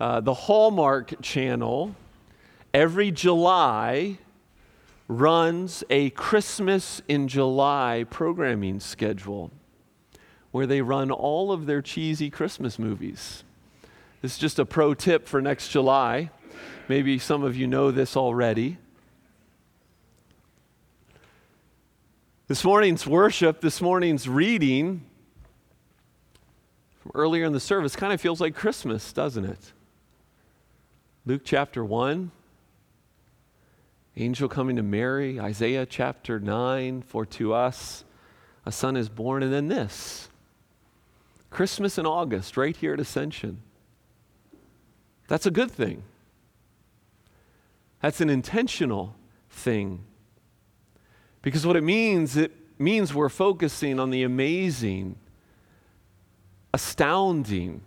uh, 0.00 0.20
the 0.20 0.34
Hallmark 0.34 1.22
Channel 1.22 1.94
every 2.72 3.10
July 3.10 4.18
runs 5.08 5.84
a 5.90 6.10
Christmas 6.10 7.00
in 7.08 7.28
July 7.28 8.04
programming 8.10 8.80
schedule 8.80 9.50
where 10.50 10.66
they 10.66 10.80
run 10.82 11.10
all 11.10 11.52
of 11.52 11.66
their 11.66 11.82
cheesy 11.82 12.30
Christmas 12.30 12.78
movies. 12.78 13.44
This 14.22 14.32
is 14.34 14.38
just 14.38 14.58
a 14.58 14.64
pro 14.64 14.94
tip 14.94 15.26
for 15.26 15.42
next 15.42 15.68
July. 15.68 16.30
Maybe 16.88 17.18
some 17.18 17.42
of 17.42 17.56
you 17.56 17.66
know 17.66 17.90
this 17.90 18.16
already. 18.16 18.76
This 22.46 22.62
morning's 22.62 23.06
worship, 23.06 23.62
this 23.62 23.80
morning's 23.80 24.28
reading 24.28 25.06
from 27.00 27.12
earlier 27.14 27.46
in 27.46 27.54
the 27.54 27.60
service 27.60 27.96
kind 27.96 28.12
of 28.12 28.20
feels 28.20 28.38
like 28.38 28.54
Christmas, 28.54 29.14
doesn't 29.14 29.46
it? 29.46 29.72
Luke 31.24 31.40
chapter 31.42 31.82
1, 31.82 32.30
angel 34.18 34.46
coming 34.46 34.76
to 34.76 34.82
Mary, 34.82 35.40
Isaiah 35.40 35.86
chapter 35.86 36.38
9, 36.38 37.00
for 37.00 37.24
to 37.24 37.54
us 37.54 38.04
a 38.66 38.72
son 38.72 38.94
is 38.94 39.08
born, 39.08 39.42
and 39.42 39.52
then 39.52 39.68
this 39.68 40.28
Christmas 41.48 41.96
in 41.96 42.04
August, 42.04 42.58
right 42.58 42.76
here 42.76 42.92
at 42.92 43.00
Ascension. 43.00 43.62
That's 45.28 45.46
a 45.46 45.50
good 45.50 45.70
thing. 45.70 46.02
That's 48.04 48.20
an 48.20 48.28
intentional 48.28 49.16
thing. 49.48 50.04
Because 51.40 51.66
what 51.66 51.74
it 51.74 51.82
means, 51.82 52.36
it 52.36 52.52
means 52.78 53.14
we're 53.14 53.30
focusing 53.30 53.98
on 53.98 54.10
the 54.10 54.24
amazing, 54.24 55.16
astounding, 56.74 57.80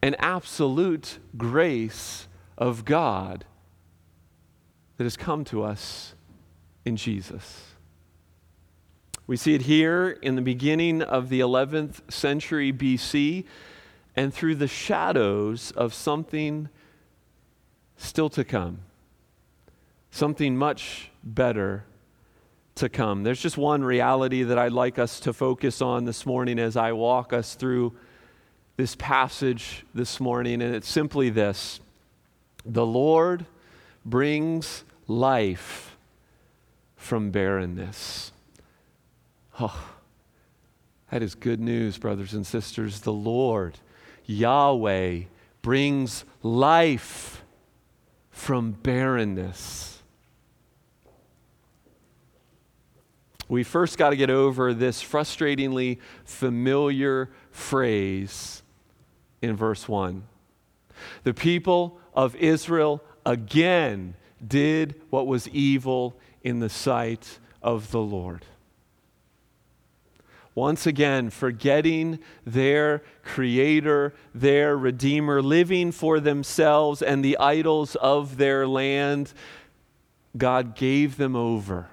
and 0.00 0.14
absolute 0.20 1.18
grace 1.36 2.28
of 2.56 2.84
God 2.84 3.44
that 4.96 5.02
has 5.02 5.16
come 5.16 5.44
to 5.46 5.64
us 5.64 6.14
in 6.84 6.96
Jesus. 6.96 7.64
We 9.26 9.36
see 9.36 9.54
it 9.54 9.62
here 9.62 10.10
in 10.22 10.36
the 10.36 10.42
beginning 10.42 11.02
of 11.02 11.30
the 11.30 11.40
11th 11.40 12.12
century 12.12 12.72
BC 12.72 13.44
and 14.14 14.32
through 14.32 14.54
the 14.54 14.68
shadows 14.68 15.72
of 15.72 15.94
something 15.94 16.68
still 17.96 18.30
to 18.30 18.44
come 18.44 18.82
something 20.10 20.56
much 20.56 21.10
better 21.22 21.84
to 22.76 22.88
come. 22.88 23.22
There's 23.22 23.40
just 23.40 23.58
one 23.58 23.84
reality 23.84 24.42
that 24.42 24.58
I'd 24.58 24.72
like 24.72 24.98
us 24.98 25.20
to 25.20 25.32
focus 25.32 25.82
on 25.82 26.04
this 26.04 26.24
morning 26.24 26.58
as 26.58 26.76
I 26.76 26.92
walk 26.92 27.32
us 27.32 27.54
through 27.54 27.94
this 28.76 28.96
passage 28.96 29.84
this 29.94 30.20
morning, 30.20 30.62
and 30.62 30.74
it's 30.74 30.88
simply 30.88 31.28
this 31.28 31.80
The 32.64 32.86
Lord 32.86 33.44
brings 34.04 34.84
life 35.06 35.96
from 36.96 37.30
barrenness. 37.30 38.32
Oh, 39.58 39.90
that 41.10 41.22
is 41.22 41.34
good 41.34 41.60
news, 41.60 41.98
brothers 41.98 42.32
and 42.32 42.46
sisters. 42.46 43.00
The 43.00 43.12
Lord, 43.12 43.78
Yahweh, 44.24 45.22
brings 45.60 46.24
life 46.42 47.44
from 48.30 48.72
barrenness. 48.72 49.99
We 53.50 53.64
first 53.64 53.98
got 53.98 54.10
to 54.10 54.16
get 54.16 54.30
over 54.30 54.72
this 54.72 55.02
frustratingly 55.02 55.98
familiar 56.24 57.28
phrase 57.50 58.62
in 59.42 59.56
verse 59.56 59.88
1. 59.88 60.22
The 61.24 61.34
people 61.34 61.98
of 62.14 62.36
Israel 62.36 63.02
again 63.26 64.14
did 64.46 65.00
what 65.10 65.26
was 65.26 65.48
evil 65.48 66.16
in 66.44 66.60
the 66.60 66.68
sight 66.68 67.40
of 67.60 67.90
the 67.90 68.00
Lord. 68.00 68.46
Once 70.54 70.86
again, 70.86 71.30
forgetting 71.30 72.20
their 72.46 73.02
Creator, 73.24 74.14
their 74.32 74.76
Redeemer, 74.76 75.42
living 75.42 75.90
for 75.90 76.20
themselves 76.20 77.02
and 77.02 77.24
the 77.24 77.36
idols 77.38 77.96
of 77.96 78.36
their 78.36 78.68
land, 78.68 79.32
God 80.36 80.76
gave 80.76 81.16
them 81.16 81.34
over. 81.34 81.88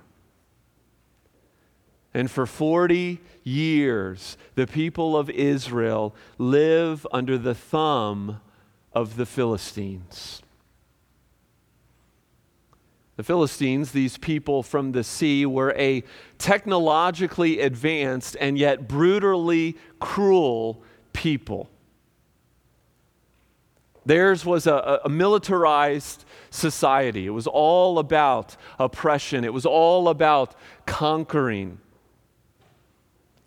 And 2.18 2.32
for 2.32 2.48
40 2.48 3.20
years, 3.44 4.38
the 4.56 4.66
people 4.66 5.16
of 5.16 5.30
Israel 5.30 6.16
live 6.40 7.06
under 7.14 7.38
the 7.38 7.54
thumb 7.54 8.42
of 8.92 9.18
the 9.18 9.26
Philistines. 9.28 10.42
The 13.18 13.24
Philistines, 13.24 13.92
these 13.92 14.18
people 14.18 14.64
from 14.64 14.94
the 14.94 15.04
sea, 15.04 15.46
were 15.46 15.76
a 15.78 16.04
technologically 16.40 17.60
advanced 17.60 18.36
and 18.42 18.58
yet 18.58 18.88
brutally 18.88 19.78
cruel 20.00 20.82
people. 21.14 21.70
Theirs 24.08 24.44
was 24.44 24.66
a, 24.66 25.02
a, 25.06 25.10
militarized 25.10 26.26
society. 26.50 27.28
It 27.28 27.32
was 27.32 27.46
all 27.46 28.00
about 28.00 28.56
oppression, 28.80 29.44
it 29.44 29.54
was 29.54 29.68
all 29.68 30.10
about 30.10 30.56
conquering. 30.88 31.78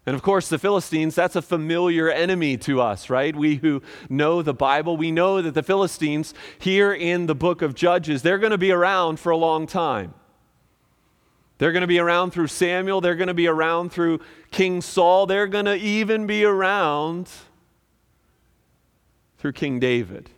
And 0.06 0.16
of 0.16 0.22
course, 0.22 0.48
the 0.48 0.58
Philistines, 0.58 1.14
that's 1.14 1.36
a 1.36 1.42
familiar 1.42 2.10
enemy 2.10 2.56
to 2.58 2.80
us, 2.80 3.10
right? 3.10 3.36
We 3.36 3.56
who 3.56 3.82
know 4.08 4.40
the 4.40 4.54
Bible, 4.54 4.96
we 4.96 5.12
know 5.12 5.42
that 5.42 5.52
the 5.52 5.62
Philistines, 5.62 6.32
here 6.58 6.92
in 6.92 7.26
the 7.26 7.34
book 7.34 7.60
of 7.60 7.74
Judges, 7.74 8.22
they're 8.22 8.38
going 8.38 8.52
to 8.52 8.58
be 8.58 8.72
around 8.72 9.20
for 9.20 9.30
a 9.30 9.36
long 9.36 9.66
time. 9.66 10.14
They're 11.58 11.72
going 11.72 11.82
to 11.82 11.86
be 11.86 11.98
around 11.98 12.30
through 12.30 12.46
Samuel, 12.46 13.02
they're 13.02 13.14
going 13.14 13.28
to 13.28 13.34
be 13.34 13.46
around 13.46 13.92
through 13.92 14.20
King 14.50 14.80
Saul, 14.80 15.26
they're 15.26 15.46
going 15.46 15.66
to 15.66 15.76
even 15.76 16.26
be 16.26 16.44
around 16.44 17.28
through 19.36 19.52
King 19.52 19.78
David. 19.78 20.30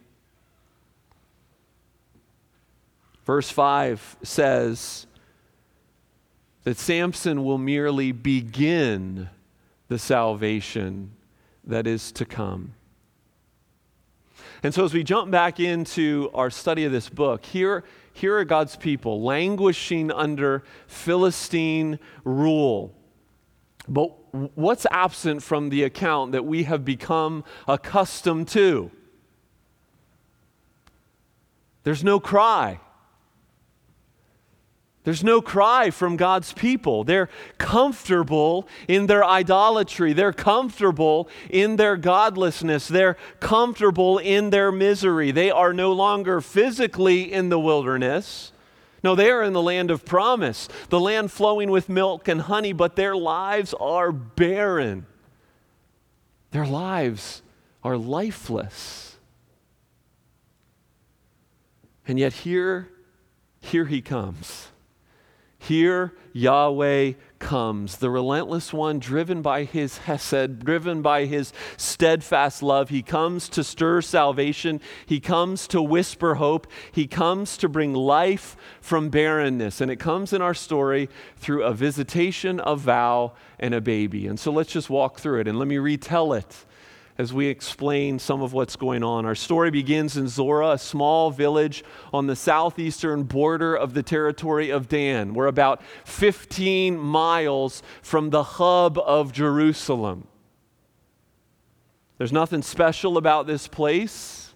Verse 3.25 3.49
5 3.49 4.16
says 4.25 5.07
that 6.64 6.76
Samson 6.76 7.45
will 7.45 7.59
merely 7.59 8.11
begin 8.11 9.28
the 9.92 9.99
salvation 9.99 11.12
that 11.64 11.87
is 11.87 12.12
to 12.12 12.25
come. 12.25 12.72
And 14.62 14.72
so, 14.72 14.87
as 14.87 14.94
we 14.94 15.04
jump 15.04 15.30
back 15.30 15.61
into 15.61 16.30
our 16.32 16.49
study 16.49 16.87
of 16.87 16.92
this 16.92 17.11
book, 17.11 17.44
here, 17.44 17.84
here 18.14 18.38
are 18.38 18.44
God's 18.46 18.75
people 18.75 19.22
languishing 19.22 20.11
under 20.11 20.64
Philistine 20.87 21.99
rule. 22.25 22.94
But 23.87 24.06
what's 24.56 24.87
absent 24.90 25.42
from 25.42 25.68
the 25.68 25.82
account 25.82 26.32
that 26.32 26.46
we 26.46 26.62
have 26.62 26.87
become 26.87 27.44
accustomed 27.68 28.49
to? 28.49 28.90
There's 31.82 32.02
no 32.02 32.18
cry. 32.18 32.80
There's 35.04 35.25
no 35.25 35.42
cry 35.42 35.90
from 35.90 36.16
God's 36.16 36.52
people. 36.52 37.02
They're 37.02 37.28
comfortable 37.59 38.68
in 38.87 39.06
their 39.06 39.25
idolatry. 39.25 40.12
They're 40.12 40.32
comfortable 40.32 41.28
in 41.50 41.75
their 41.75 41.97
godlessness. 41.97 42.87
They're 42.87 43.16
comfortable 43.40 44.18
in 44.18 44.50
their 44.50 44.71
misery. 44.71 45.32
They 45.32 45.50
are 45.50 45.73
no 45.73 45.92
longer 45.92 46.40
physically 46.40 47.32
in 47.32 47.49
the 47.49 47.59
wilderness. 47.59 48.52
No, 49.02 49.16
they 49.16 49.30
are 49.30 49.42
in 49.42 49.52
the 49.52 49.62
land 49.62 49.90
of 49.90 50.05
promise, 50.05 50.68
the 50.88 51.00
land 51.00 51.33
flowing 51.33 51.72
with 51.72 51.88
milk 51.88 52.29
and 52.29 52.42
honey, 52.42 52.72
but 52.72 52.94
their 52.94 53.16
lives 53.16 53.74
are 53.81 54.12
barren. 54.12 55.07
Their 56.53 56.66
lives 56.66 57.42
are 57.83 57.96
lifeless. 57.96 59.16
And 62.07 62.20
yet, 62.20 62.33
here, 62.33 62.88
here 63.61 63.87
he 63.87 64.00
comes. 64.00 64.68
Here, 65.62 66.12
Yahweh 66.33 67.12
comes, 67.38 67.98
the 67.98 68.11
relentless 68.11 68.72
one, 68.72 68.98
driven 68.98 69.42
by 69.42 69.62
his 69.62 69.98
hesed, 69.98 70.64
driven 70.64 71.03
by 71.03 71.27
his 71.27 71.53
steadfast 71.77 72.64
love. 72.64 72.88
He 72.88 73.01
comes 73.01 73.48
to 73.51 73.62
stir 73.62 74.01
salvation. 74.01 74.81
He 75.07 75.20
comes 75.20 75.68
to 75.68 75.81
whisper 75.81 76.35
hope. 76.35 76.66
He 76.90 77.07
comes 77.07 77.57
to 77.59 77.68
bring 77.68 77.94
life 77.94 78.57
from 78.81 79.09
barrenness. 79.09 79.81
And 79.81 79.88
it 79.88 80.01
comes 80.01 80.33
in 80.33 80.42
our 80.42 80.53
story 80.53 81.09
through 81.37 81.62
a 81.62 81.72
visitation, 81.72 82.61
a 82.64 82.75
vow, 82.75 83.35
and 83.61 83.72
a 83.72 83.81
baby. 83.81 84.27
And 84.27 84.40
so 84.40 84.51
let's 84.51 84.72
just 84.72 84.90
walk 84.90 85.20
through 85.20 85.42
it 85.42 85.46
and 85.46 85.61
let 85.61 85.68
me 85.68 85.79
retell 85.79 86.33
it 86.33 86.64
as 87.18 87.33
we 87.33 87.46
explain 87.46 88.18
some 88.18 88.42
of 88.42 88.53
what's 88.53 88.77
going 88.77 89.03
on. 89.03 89.27
Our 89.27 89.35
story 89.35 89.70
begins 89.70 90.16
in 90.16 90.29
Zora, 90.29 90.72
a 90.72 90.79
small 90.79 91.31
village 91.31 91.85
on 92.12 92.27
the 92.27 92.37
southeastern 92.37 93.25
border 93.25 93.75
of 93.75 93.94
the 93.94 94.03
territory 94.03 94.70
of 94.70 94.88
Dan. 94.88 95.35
We're 95.35 95.46
about 95.46 95.83
15 96.05 96.98
miles 96.98 97.83
from 98.01 98.31
the 98.31 98.42
hub 98.42 98.98
of 98.98 99.33
Jerusalem. 99.33 100.27
There's 102.18 102.33
nothing 102.33 102.62
special 102.62 103.18
about 103.18 103.46
this 103.46 103.68
place. 103.68 104.55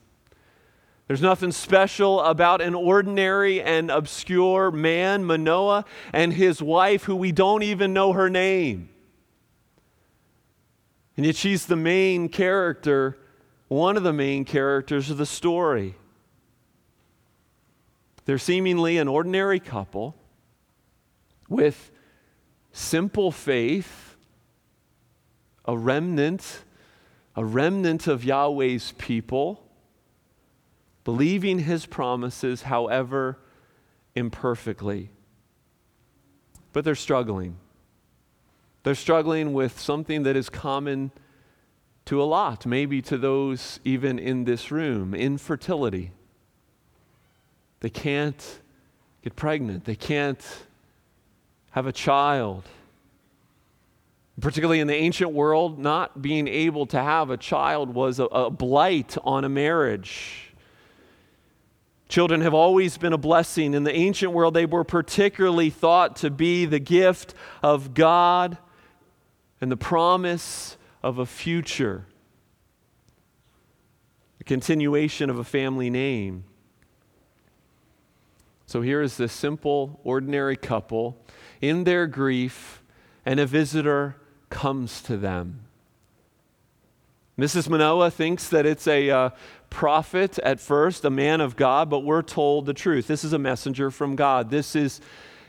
There's 1.08 1.22
nothing 1.22 1.52
special 1.52 2.20
about 2.20 2.60
an 2.60 2.74
ordinary 2.74 3.62
and 3.62 3.90
obscure 3.90 4.72
man, 4.72 5.24
Manoah, 5.24 5.84
and 6.12 6.32
his 6.32 6.60
wife, 6.60 7.04
who 7.04 7.14
we 7.14 7.30
don't 7.30 7.62
even 7.62 7.92
know 7.92 8.12
her 8.12 8.28
name. 8.28 8.88
And 11.16 11.24
yet 11.24 11.36
she's 11.36 11.66
the 11.66 11.76
main 11.76 12.28
character, 12.28 13.16
one 13.68 13.96
of 13.96 14.02
the 14.02 14.12
main 14.12 14.44
characters 14.44 15.10
of 15.10 15.16
the 15.16 15.26
story. 15.26 15.94
They're 18.26 18.38
seemingly 18.38 18.98
an 18.98 19.08
ordinary 19.08 19.60
couple 19.60 20.16
with 21.48 21.90
simple 22.72 23.30
faith, 23.30 24.16
a 25.64 25.78
remnant, 25.78 26.64
a 27.34 27.44
remnant 27.44 28.06
of 28.06 28.24
Yahweh's 28.24 28.92
people, 28.98 29.62
believing 31.04 31.60
his 31.60 31.86
promises, 31.86 32.62
however 32.62 33.38
imperfectly. 34.14 35.10
But 36.72 36.84
they're 36.84 36.94
struggling. 36.94 37.56
They're 38.86 38.94
struggling 38.94 39.52
with 39.52 39.80
something 39.80 40.22
that 40.22 40.36
is 40.36 40.48
common 40.48 41.10
to 42.04 42.22
a 42.22 42.24
lot, 42.24 42.66
maybe 42.66 43.02
to 43.02 43.18
those 43.18 43.80
even 43.82 44.16
in 44.16 44.44
this 44.44 44.70
room 44.70 45.12
infertility. 45.12 46.12
They 47.80 47.90
can't 47.90 48.60
get 49.24 49.34
pregnant, 49.34 49.86
they 49.86 49.96
can't 49.96 50.40
have 51.72 51.88
a 51.88 51.92
child. 51.92 52.62
Particularly 54.40 54.78
in 54.78 54.86
the 54.86 54.94
ancient 54.94 55.32
world, 55.32 55.80
not 55.80 56.22
being 56.22 56.46
able 56.46 56.86
to 56.86 57.02
have 57.02 57.30
a 57.30 57.36
child 57.36 57.92
was 57.92 58.20
a, 58.20 58.26
a 58.26 58.50
blight 58.50 59.16
on 59.24 59.44
a 59.44 59.48
marriage. 59.48 60.54
Children 62.08 62.40
have 62.42 62.54
always 62.54 62.98
been 62.98 63.12
a 63.12 63.18
blessing. 63.18 63.74
In 63.74 63.82
the 63.82 63.92
ancient 63.92 64.30
world, 64.30 64.54
they 64.54 64.64
were 64.64 64.84
particularly 64.84 65.70
thought 65.70 66.14
to 66.18 66.30
be 66.30 66.66
the 66.66 66.78
gift 66.78 67.34
of 67.64 67.92
God 67.92 68.58
and 69.60 69.70
the 69.70 69.76
promise 69.76 70.76
of 71.02 71.18
a 71.18 71.26
future, 71.26 72.06
a 74.40 74.44
continuation 74.44 75.30
of 75.30 75.38
a 75.38 75.44
family 75.44 75.90
name. 75.90 76.44
So 78.66 78.82
here 78.82 79.00
is 79.00 79.16
this 79.16 79.32
simple, 79.32 80.00
ordinary 80.02 80.56
couple 80.56 81.16
in 81.60 81.84
their 81.84 82.06
grief, 82.06 82.82
and 83.24 83.38
a 83.40 83.46
visitor 83.46 84.16
comes 84.50 85.00
to 85.02 85.16
them. 85.16 85.60
Mrs. 87.38 87.68
Manoah 87.68 88.10
thinks 88.10 88.48
that 88.48 88.64
it's 88.64 88.86
a 88.86 89.10
uh, 89.10 89.30
prophet 89.68 90.38
at 90.38 90.58
first, 90.58 91.04
a 91.04 91.10
man 91.10 91.40
of 91.42 91.54
God, 91.54 91.90
but 91.90 92.00
we're 92.00 92.22
told 92.22 92.64
the 92.64 92.72
truth. 92.72 93.06
This 93.06 93.24
is 93.24 93.34
a 93.34 93.38
messenger 93.38 93.90
from 93.90 94.16
God. 94.16 94.50
This 94.50 94.74
is 94.74 95.00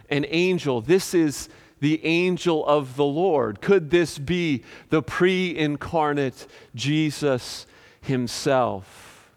an 0.10 0.26
angel. 0.28 0.82
This 0.82 1.14
is 1.14 1.48
the 1.80 2.04
angel 2.06 2.66
of 2.66 2.96
the 2.96 3.06
Lord? 3.06 3.62
Could 3.62 3.90
this 3.90 4.18
be 4.18 4.64
the 4.90 5.02
pre 5.02 5.56
incarnate 5.56 6.48
Jesus 6.76 7.66
himself? 8.02 9.32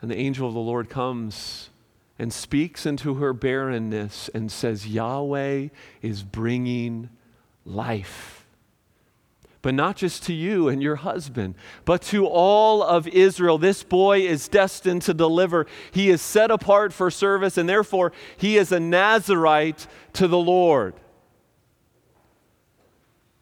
And 0.00 0.10
the 0.10 0.16
angel 0.16 0.46
of 0.48 0.54
the 0.54 0.60
Lord 0.60 0.88
comes 0.88 1.70
and 2.18 2.32
speaks 2.32 2.86
into 2.86 3.14
her 3.14 3.32
barrenness 3.32 4.30
and 4.34 4.50
says, 4.50 4.86
Yahweh 4.86 5.68
is 6.02 6.22
bringing 6.22 7.10
life. 7.64 8.45
But 9.66 9.74
not 9.74 9.96
just 9.96 10.22
to 10.26 10.32
you 10.32 10.68
and 10.68 10.80
your 10.80 10.94
husband, 10.94 11.56
but 11.84 12.00
to 12.02 12.24
all 12.24 12.84
of 12.84 13.08
Israel. 13.08 13.58
This 13.58 13.82
boy 13.82 14.20
is 14.20 14.46
destined 14.46 15.02
to 15.02 15.12
deliver. 15.12 15.66
He 15.90 16.08
is 16.08 16.22
set 16.22 16.52
apart 16.52 16.92
for 16.92 17.10
service, 17.10 17.58
and 17.58 17.68
therefore 17.68 18.12
he 18.36 18.58
is 18.58 18.70
a 18.70 18.78
Nazarite 18.78 19.88
to 20.12 20.28
the 20.28 20.38
Lord. 20.38 20.94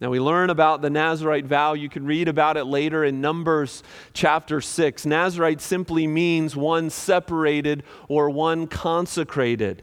Now, 0.01 0.09
we 0.09 0.19
learn 0.19 0.49
about 0.49 0.81
the 0.81 0.89
Nazarite 0.89 1.45
vow. 1.45 1.75
You 1.75 1.91
can 1.91 2.07
read 2.07 2.27
about 2.27 2.57
it 2.57 2.65
later 2.65 3.05
in 3.05 3.21
Numbers 3.21 3.83
chapter 4.15 4.63
6. 4.63 5.05
Nazarite 5.05 5.61
simply 5.61 6.07
means 6.07 6.57
one 6.57 6.89
separated 6.89 7.83
or 8.09 8.31
one 8.31 8.67
consecrated. 8.67 9.83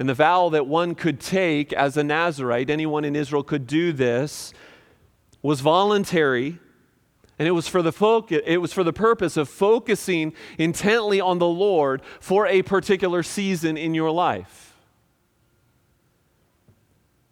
And 0.00 0.08
the 0.08 0.14
vow 0.14 0.48
that 0.48 0.66
one 0.66 0.96
could 0.96 1.20
take 1.20 1.72
as 1.72 1.96
a 1.96 2.02
Nazarite, 2.02 2.70
anyone 2.70 3.04
in 3.04 3.14
Israel 3.14 3.44
could 3.44 3.68
do 3.68 3.92
this, 3.92 4.52
was 5.42 5.60
voluntary. 5.60 6.58
And 7.38 7.48
it 7.48 7.52
was, 7.52 7.66
for 7.66 7.80
the 7.80 7.92
focus, 7.92 8.42
it 8.44 8.58
was 8.58 8.72
for 8.72 8.84
the 8.84 8.92
purpose 8.92 9.38
of 9.38 9.48
focusing 9.48 10.34
intently 10.58 11.20
on 11.20 11.38
the 11.38 11.46
Lord 11.46 12.02
for 12.20 12.46
a 12.46 12.60
particular 12.62 13.22
season 13.22 13.78
in 13.78 13.94
your 13.94 14.10
life. 14.10 14.76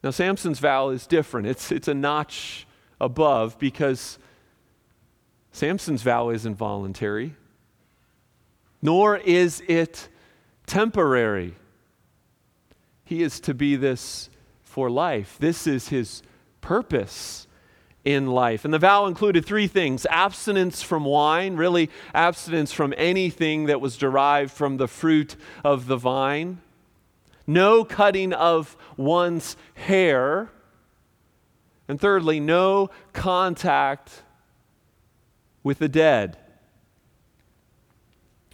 Now, 0.03 0.11
Samson's 0.11 0.61
vow 0.61 0.91
is 0.91 1.07
different. 1.07 1.47
It's, 1.49 1.73
it's 1.73 1.89
a 1.89 1.95
notch 1.95 2.67
above 3.01 3.59
because 3.59 4.19
Samson's 5.53 6.03
vow 6.03 6.31
isn't 6.31 6.55
voluntary, 6.55 7.35
nor 8.81 9.17
is 9.17 9.63
it 9.69 10.09
temporary. 10.67 11.55
He 13.05 13.23
is 13.23 13.41
to 13.41 13.55
be 13.55 13.75
this 13.75 14.31
for 14.63 14.89
life. 14.89 15.37
This 15.41 15.67
is 15.67 15.89
his 15.89 16.23
purpose 16.61 17.48
in 18.09 18.27
life. 18.27 18.65
And 18.65 18.73
the 18.73 18.79
vow 18.79 19.07
included 19.07 19.45
three 19.45 19.67
things 19.67 20.07
abstinence 20.11 20.83
from 20.83 21.05
wine, 21.05 21.57
really, 21.57 21.91
abstinence 22.15 22.73
from 22.73 22.95
anything 22.97 23.67
that 23.67 23.81
was 23.81 23.97
derived 23.97 24.51
from 24.53 24.77
the 24.77 24.89
fruit 24.89 25.37
of 25.65 25.87
the 25.87 25.97
vine 25.97 26.61
no 27.49 27.83
cutting 27.83 28.33
of 28.35 28.77
one's 28.97 29.57
hair. 29.75 30.51
And 31.89 31.99
thirdly, 31.99 32.39
no 32.39 32.91
contact 33.15 34.23
with 35.65 35.79
the 35.79 35.89
dead. 35.89 36.37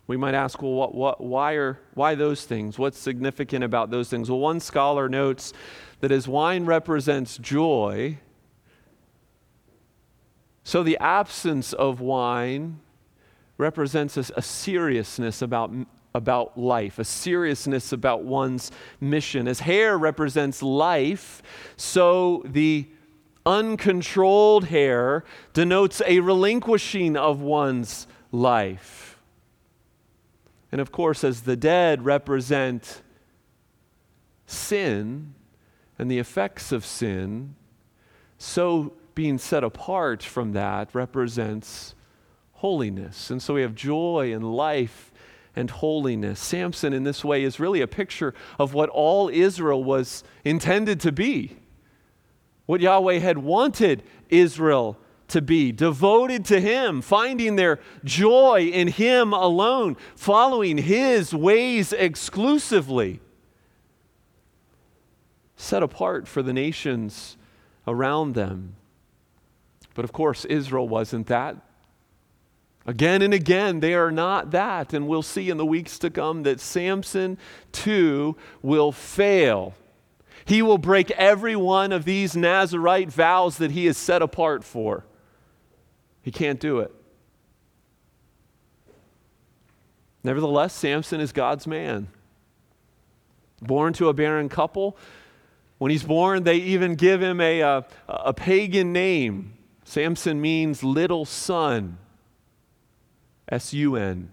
We 0.07 0.17
might 0.17 0.35
ask, 0.35 0.63
well, 0.63 0.73
what, 0.73 0.95
what, 0.95 1.21
why, 1.21 1.55
are, 1.55 1.81
why 1.95 2.15
those 2.15 2.45
things? 2.45 2.79
What's 2.79 2.99
significant 2.99 3.65
about 3.65 3.91
those 3.91 4.09
things? 4.09 4.31
Well, 4.31 4.39
one 4.39 4.61
scholar 4.61 5.09
notes 5.09 5.53
that 6.01 6.13
as 6.13 6.29
wine 6.29 6.65
represents 6.65 7.37
joy, 7.39 8.19
so 10.65 10.83
the 10.83 10.99
absence 10.99 11.73
of 11.73 12.01
wine 12.01 12.81
represents 13.59 14.17
a, 14.17 14.25
a 14.37 14.43
seriousness 14.43 15.43
about 15.43 15.71
about 16.15 16.57
life, 16.57 17.01
a 17.01 17.05
seriousness 17.05 17.93
about 17.93 18.23
one's 18.23 18.71
mission. 19.01 19.49
As 19.49 19.61
hair 19.61 19.99
represents 19.99 20.63
life, 20.63 21.43
so 21.77 22.43
the 22.47 22.87
uncontrolled 23.45 24.67
hair 24.67 25.25
denotes 25.53 26.01
a 26.07 26.21
relinquishing 26.21 27.17
of 27.17 27.41
one's 27.41 28.07
life. 28.31 29.19
And 30.71 30.81
of 30.81 30.93
course, 30.93 31.25
as 31.25 31.43
the 31.43 31.57
dead 31.57 32.05
represent 32.05 33.03
sin 34.47 35.35
and 35.99 36.11
the 36.11 36.19
effects 36.19 36.73
of 36.73 36.85
sin, 36.85 37.55
so 38.39 38.95
being 39.15 39.39
set 39.39 39.65
apart 39.65 40.23
from 40.23 40.53
that 40.53 40.89
represents 40.95 41.95
holiness. 42.55 43.31
And 43.31 43.43
so 43.43 43.55
we 43.55 43.63
have 43.63 43.75
joy 43.75 44.33
and 44.33 44.55
life 44.55 45.13
and 45.57 45.71
holiness. 45.71 46.41
Samson, 46.41 46.93
in 46.93 47.05
this 47.05 47.25
way, 47.25 47.45
is 47.45 47.61
really 47.61 47.81
a 47.81 47.87
picture 47.87 48.35
of 48.59 48.75
what 48.75 48.89
all 48.89 49.29
Israel 49.29 49.85
was 49.85 50.25
intended 50.45 51.01
to 51.01 51.13
be, 51.13 51.57
what 52.67 52.81
Yahweh 52.81 53.19
had 53.19 53.39
wanted 53.39 54.03
Israel 54.29 54.99
to 55.29 55.41
be 55.41 55.73
devoted 55.73 56.45
to 56.47 56.61
Him, 56.61 57.01
finding 57.01 57.57
their 57.57 57.81
joy 58.05 58.71
in 58.73 58.89
Him 58.89 59.33
alone, 59.33 59.97
following 60.17 60.79
His 60.79 61.35
ways 61.35 61.93
exclusively, 61.93 63.21
set 65.57 65.83
apart 65.83 66.29
for 66.29 66.43
the 66.43 66.53
nations 66.53 67.37
around 67.87 68.35
them. 68.35 68.75
But 69.95 70.05
of 70.05 70.13
course, 70.13 70.45
Israel 70.45 70.89
wasn't 70.89 71.29
that. 71.29 71.57
Again 72.87 73.23
and 73.23 73.33
again, 73.33 73.81
they 73.81 73.95
are 73.95 74.11
not 74.11 74.51
that. 74.51 74.93
And 74.93 75.09
we'll 75.09 75.23
see 75.23 75.49
in 75.49 75.57
the 75.57 75.65
weeks 75.65 75.99
to 76.01 76.11
come 76.11 76.43
that 76.43 76.61
Samson 76.61 77.39
too 77.73 78.37
will 78.61 78.93
fail. 78.93 79.75
He 80.45 80.61
will 80.61 80.77
break 80.77 81.11
every 81.13 81.57
one 81.57 81.93
of 81.93 82.05
these 82.05 82.37
Nazarite 82.37 83.11
vows 83.11 83.57
that 83.59 83.71
he 83.71 83.87
is 83.87 83.97
set 83.97 84.21
apart 84.21 84.65
for. 84.65 85.07
He 86.21 86.31
can't 86.31 86.61
do 86.61 86.81
it. 86.81 86.93
Nevertheless, 90.23 90.75
Samson 90.75 91.21
is 91.21 91.33
God's 91.33 91.67
man. 91.67 92.09
Born 93.63 93.95
to 93.95 94.09
a 94.09 94.13
barren 94.13 94.51
couple, 94.51 94.99
when 95.79 95.91
he's 95.91 96.03
born, 96.03 96.45
they 96.45 96.57
even 96.57 96.95
give 96.95 97.23
him 97.23 97.41
a, 97.41 97.61
a, 97.61 97.85
a 98.09 98.35
pagan 98.35 98.93
name. 98.93 99.54
Samson 99.85 100.41
means 100.41 100.83
little 100.83 101.25
son. 101.25 101.99
S 103.49 103.75
U 103.75 103.97
N, 103.97 104.31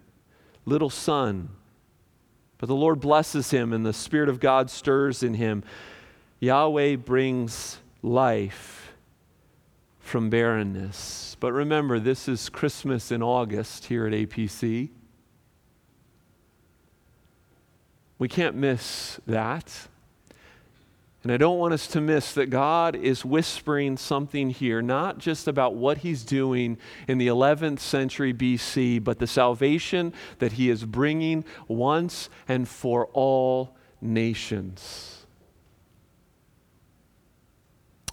little 0.65 0.89
son. 0.89 1.49
But 2.57 2.67
the 2.67 2.75
Lord 2.75 2.99
blesses 2.99 3.51
him, 3.51 3.73
and 3.73 3.85
the 3.85 3.93
Spirit 3.93 4.29
of 4.29 4.39
God 4.39 4.69
stirs 4.69 5.21
in 5.21 5.33
him. 5.33 5.63
Yahweh 6.39 6.95
brings 6.95 7.79
life 8.01 8.93
from 9.99 10.29
barrenness. 10.29 11.35
But 11.39 11.53
remember, 11.53 11.99
this 11.99 12.27
is 12.27 12.49
Christmas 12.49 13.11
in 13.11 13.21
August 13.21 13.85
here 13.85 14.07
at 14.07 14.13
APC. 14.13 14.89
We 18.17 18.27
can't 18.27 18.55
miss 18.55 19.19
that. 19.25 19.87
And 21.23 21.31
I 21.31 21.37
don't 21.37 21.59
want 21.59 21.73
us 21.73 21.85
to 21.87 22.01
miss 22.01 22.33
that 22.33 22.49
God 22.49 22.95
is 22.95 23.23
whispering 23.23 23.95
something 23.95 24.49
here, 24.49 24.81
not 24.81 25.19
just 25.19 25.47
about 25.47 25.75
what 25.75 25.99
He's 25.99 26.23
doing 26.23 26.79
in 27.07 27.19
the 27.19 27.27
11th 27.27 27.79
century 27.79 28.33
BC, 28.33 29.03
but 29.03 29.19
the 29.19 29.27
salvation 29.27 30.13
that 30.39 30.53
He 30.53 30.71
is 30.71 30.83
bringing 30.83 31.45
once 31.67 32.29
and 32.47 32.67
for 32.67 33.05
all 33.13 33.75
nations. 34.01 35.25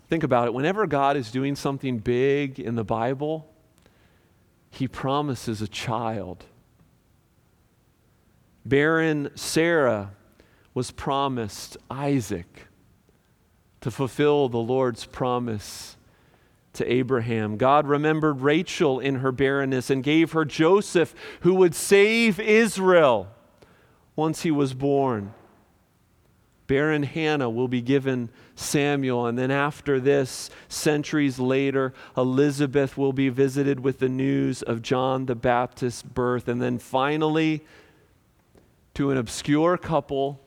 Think 0.09 0.23
about 0.23 0.47
it. 0.47 0.55
Whenever 0.55 0.87
God 0.87 1.17
is 1.17 1.31
doing 1.31 1.57
something 1.57 1.99
big 1.99 2.61
in 2.61 2.75
the 2.75 2.85
Bible, 2.85 3.51
He 4.71 4.87
promises 4.87 5.63
a 5.63 5.69
child. 5.69 6.45
Barren 8.67 9.31
Sarah 9.35 10.11
was 10.75 10.91
promised 10.91 11.79
Isaac 11.91 12.68
to 13.81 13.91
fulfill 13.91 14.49
the 14.49 14.59
Lord's 14.59 15.05
promise 15.05 15.97
to 16.75 16.93
Abraham. 16.93 17.57
God 17.57 17.87
remembered 17.87 18.41
Rachel 18.41 19.01
in 19.01 19.17
her 19.17 19.33
barrenness 19.33 19.91
and 19.91 20.03
gave 20.03 20.33
her 20.33 20.45
Joseph, 20.45 21.15
who 21.41 21.55
would 21.55 21.75
save 21.75 22.39
Israel 22.39 23.29
once 24.15 24.43
he 24.43 24.51
was 24.51 24.75
born. 24.75 25.35
Barren 26.69 27.03
Hannah 27.03 27.49
will 27.49 27.67
be 27.67 27.81
given 27.81 28.29
Samuel, 28.55 29.27
and 29.27 29.39
then 29.39 29.51
after 29.51 29.99
this, 29.99 30.51
centuries 30.69 31.39
later, 31.39 31.95
Elizabeth 32.15 32.99
will 32.99 33.15
be 33.15 33.31
visited 33.31 33.81
with 33.81 34.01
the 34.01 34.09
news 34.09 34.61
of 34.63 34.83
John 34.83 35.27
the 35.27 35.35
Baptist's 35.35 36.03
birth. 36.03 36.47
And 36.47 36.61
then 36.61 36.79
finally, 36.79 37.65
to 38.95 39.11
an 39.11 39.17
obscure 39.17 39.79
couple, 39.79 40.41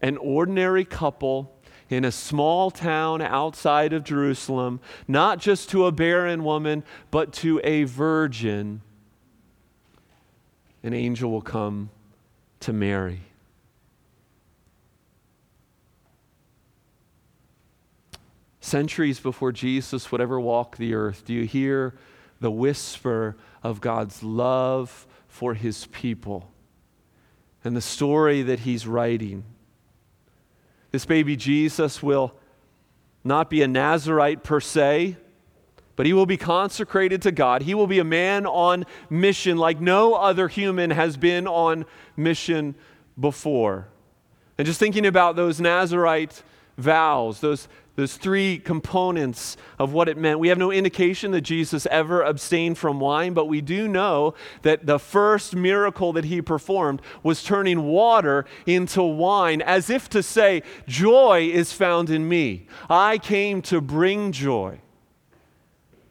an 0.00 0.16
ordinary 0.18 0.84
couple, 0.84 1.57
in 1.88 2.04
a 2.04 2.12
small 2.12 2.70
town 2.70 3.22
outside 3.22 3.92
of 3.92 4.04
Jerusalem, 4.04 4.80
not 5.06 5.38
just 5.38 5.70
to 5.70 5.86
a 5.86 5.92
barren 5.92 6.44
woman, 6.44 6.84
but 7.10 7.32
to 7.34 7.60
a 7.64 7.84
virgin, 7.84 8.82
an 10.82 10.92
angel 10.92 11.30
will 11.30 11.42
come 11.42 11.90
to 12.60 12.72
Mary. 12.72 13.20
Centuries 18.60 19.18
before 19.18 19.50
Jesus 19.50 20.12
would 20.12 20.20
ever 20.20 20.38
walk 20.38 20.76
the 20.76 20.94
earth, 20.94 21.24
do 21.24 21.32
you 21.32 21.44
hear 21.44 21.94
the 22.40 22.50
whisper 22.50 23.36
of 23.62 23.80
God's 23.80 24.22
love 24.22 25.06
for 25.26 25.54
his 25.54 25.86
people? 25.86 26.50
and 27.64 27.76
the 27.76 27.80
story 27.80 28.42
that 28.42 28.60
he's 28.60 28.86
writing. 28.86 29.44
This 30.90 31.04
baby 31.04 31.36
Jesus 31.36 32.02
will 32.02 32.34
not 33.24 33.50
be 33.50 33.62
a 33.62 33.68
Nazarite 33.68 34.42
per 34.42 34.60
se, 34.60 35.16
but 35.96 36.06
he 36.06 36.12
will 36.12 36.26
be 36.26 36.36
consecrated 36.36 37.22
to 37.22 37.32
God. 37.32 37.62
He 37.62 37.74
will 37.74 37.86
be 37.86 37.98
a 37.98 38.04
man 38.04 38.46
on 38.46 38.86
mission 39.10 39.58
like 39.58 39.80
no 39.80 40.14
other 40.14 40.48
human 40.48 40.90
has 40.90 41.16
been 41.16 41.46
on 41.46 41.84
mission 42.16 42.74
before. 43.18 43.88
And 44.56 44.66
just 44.66 44.80
thinking 44.80 45.06
about 45.06 45.36
those 45.36 45.60
Nazarite 45.60 46.42
vows, 46.78 47.40
those, 47.40 47.68
those 47.96 48.16
three 48.16 48.58
components 48.58 49.56
of 49.78 49.92
what 49.92 50.08
it 50.08 50.16
meant. 50.16 50.38
We 50.38 50.48
have 50.48 50.56
no 50.56 50.70
indication 50.70 51.32
that 51.32 51.42
Jesus 51.42 51.86
ever 51.90 52.22
abstained 52.22 52.78
from 52.78 53.00
wine, 53.00 53.34
but 53.34 53.46
we 53.46 53.60
do 53.60 53.88
know 53.88 54.34
that 54.62 54.86
the 54.86 54.98
first 54.98 55.54
miracle 55.54 56.12
that 56.14 56.24
he 56.24 56.40
performed 56.40 57.02
was 57.22 57.42
turning 57.42 57.82
water 57.82 58.46
into 58.66 59.02
wine, 59.02 59.60
as 59.60 59.90
if 59.90 60.08
to 60.10 60.22
say, 60.22 60.62
Joy 60.86 61.50
is 61.52 61.72
found 61.72 62.08
in 62.08 62.28
me. 62.28 62.68
I 62.88 63.18
came 63.18 63.60
to 63.62 63.80
bring 63.80 64.32
joy, 64.32 64.80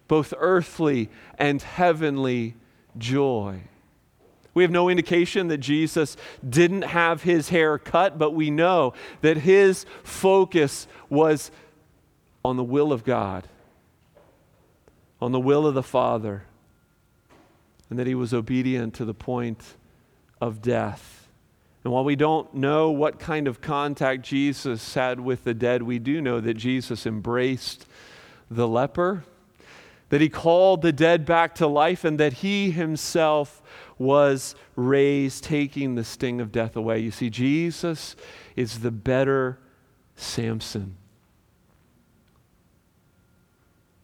both 0.08 0.34
earthly 0.38 1.10
and 1.40 1.62
heavenly 1.62 2.56
joy. 2.98 3.62
We 4.58 4.64
have 4.64 4.72
no 4.72 4.90
indication 4.90 5.50
that 5.50 5.60
Jesus 5.60 6.18
didn't 6.50 6.82
have 6.82 7.22
his 7.22 7.50
hair 7.50 7.78
cut, 7.78 8.18
but 8.18 8.32
we 8.32 8.50
know 8.50 8.96
that 9.22 9.38
his 9.38 9.86
focus 10.02 10.88
was 11.12 11.52
on 12.44 12.58
the 12.58 12.64
will 12.64 12.92
of 12.92 13.04
God, 13.04 13.48
on 15.22 15.32
the 15.32 15.40
will 15.40 15.68
of 15.68 15.76
the 15.76 15.84
Father, 15.84 16.46
and 17.92 18.00
that 18.00 18.08
he 18.08 18.16
was 18.16 18.34
obedient 18.34 18.96
to 18.96 19.06
the 19.06 19.14
point 19.14 19.62
of 20.42 20.60
death. 20.60 21.28
And 21.84 21.94
while 21.94 22.04
we 22.04 22.16
don't 22.16 22.52
know 22.56 22.90
what 22.90 23.20
kind 23.20 23.48
of 23.48 23.62
contact 23.62 24.24
Jesus 24.24 24.96
had 24.96 25.20
with 25.20 25.44
the 25.44 25.54
dead, 25.54 25.84
we 25.84 26.00
do 26.00 26.20
know 26.20 26.40
that 26.42 26.56
Jesus 26.56 27.06
embraced 27.06 27.86
the 28.50 28.68
leper, 28.68 29.24
that 30.10 30.20
he 30.20 30.30
called 30.30 30.82
the 30.82 30.92
dead 30.92 31.28
back 31.28 31.54
to 31.56 31.68
life, 31.68 32.04
and 32.04 32.20
that 32.20 32.34
he 32.34 32.72
himself 32.72 33.62
was 33.98 34.56
raised, 34.76 35.44
taking 35.44 35.96
the 35.96 36.04
sting 36.04 36.40
of 36.40 36.52
death 36.52 36.76
away. 36.76 37.00
You 37.00 37.12
see, 37.12 37.30
Jesus 37.30 38.16
is 38.56 38.80
the 38.80 38.92
better 38.92 39.60
Samson. 40.16 40.98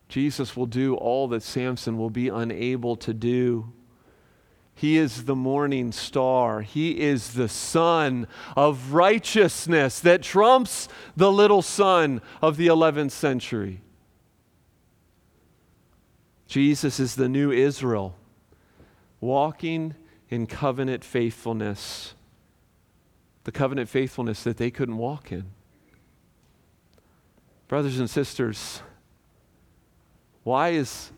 Jesus 0.10 0.56
will 0.56 0.68
do 0.68 0.96
all 0.96 1.28
that 1.30 1.42
Samson 1.42 1.98
will 1.98 2.10
be 2.10 2.30
unable 2.30 2.96
to 2.98 3.14
do. 3.14 3.72
He 4.76 4.98
is 4.98 5.26
the 5.26 5.36
morning 5.36 5.92
star. 5.92 6.62
He 6.62 7.00
is 7.00 7.34
the 7.34 7.50
sun 7.50 8.28
of 8.56 8.94
righteousness 8.94 10.00
that 10.00 10.24
trumps 10.24 10.88
the 11.16 11.32
little 11.32 11.62
sun 11.62 12.22
of 12.42 12.58
the 12.58 12.68
11th 12.68 13.12
century. 13.12 13.82
Jesus 16.48 17.00
is 17.00 17.16
the 17.16 17.30
new 17.30 17.52
Israel 17.52 18.16
walking 19.24 19.96
in 20.30 20.46
covenant 20.46 21.04
faithfulness, 21.04 22.14
the 23.46 23.52
covenant 23.52 23.90
faithfulness 23.90 24.44
that 24.44 24.58
they 24.58 24.70
couldn't 24.70 24.98
walk 24.98 25.32
in. 25.32 25.46
Brothers 27.70 28.00
and 28.00 28.10
sisters, 28.10 28.82
why 30.44 30.70
is 30.70 31.12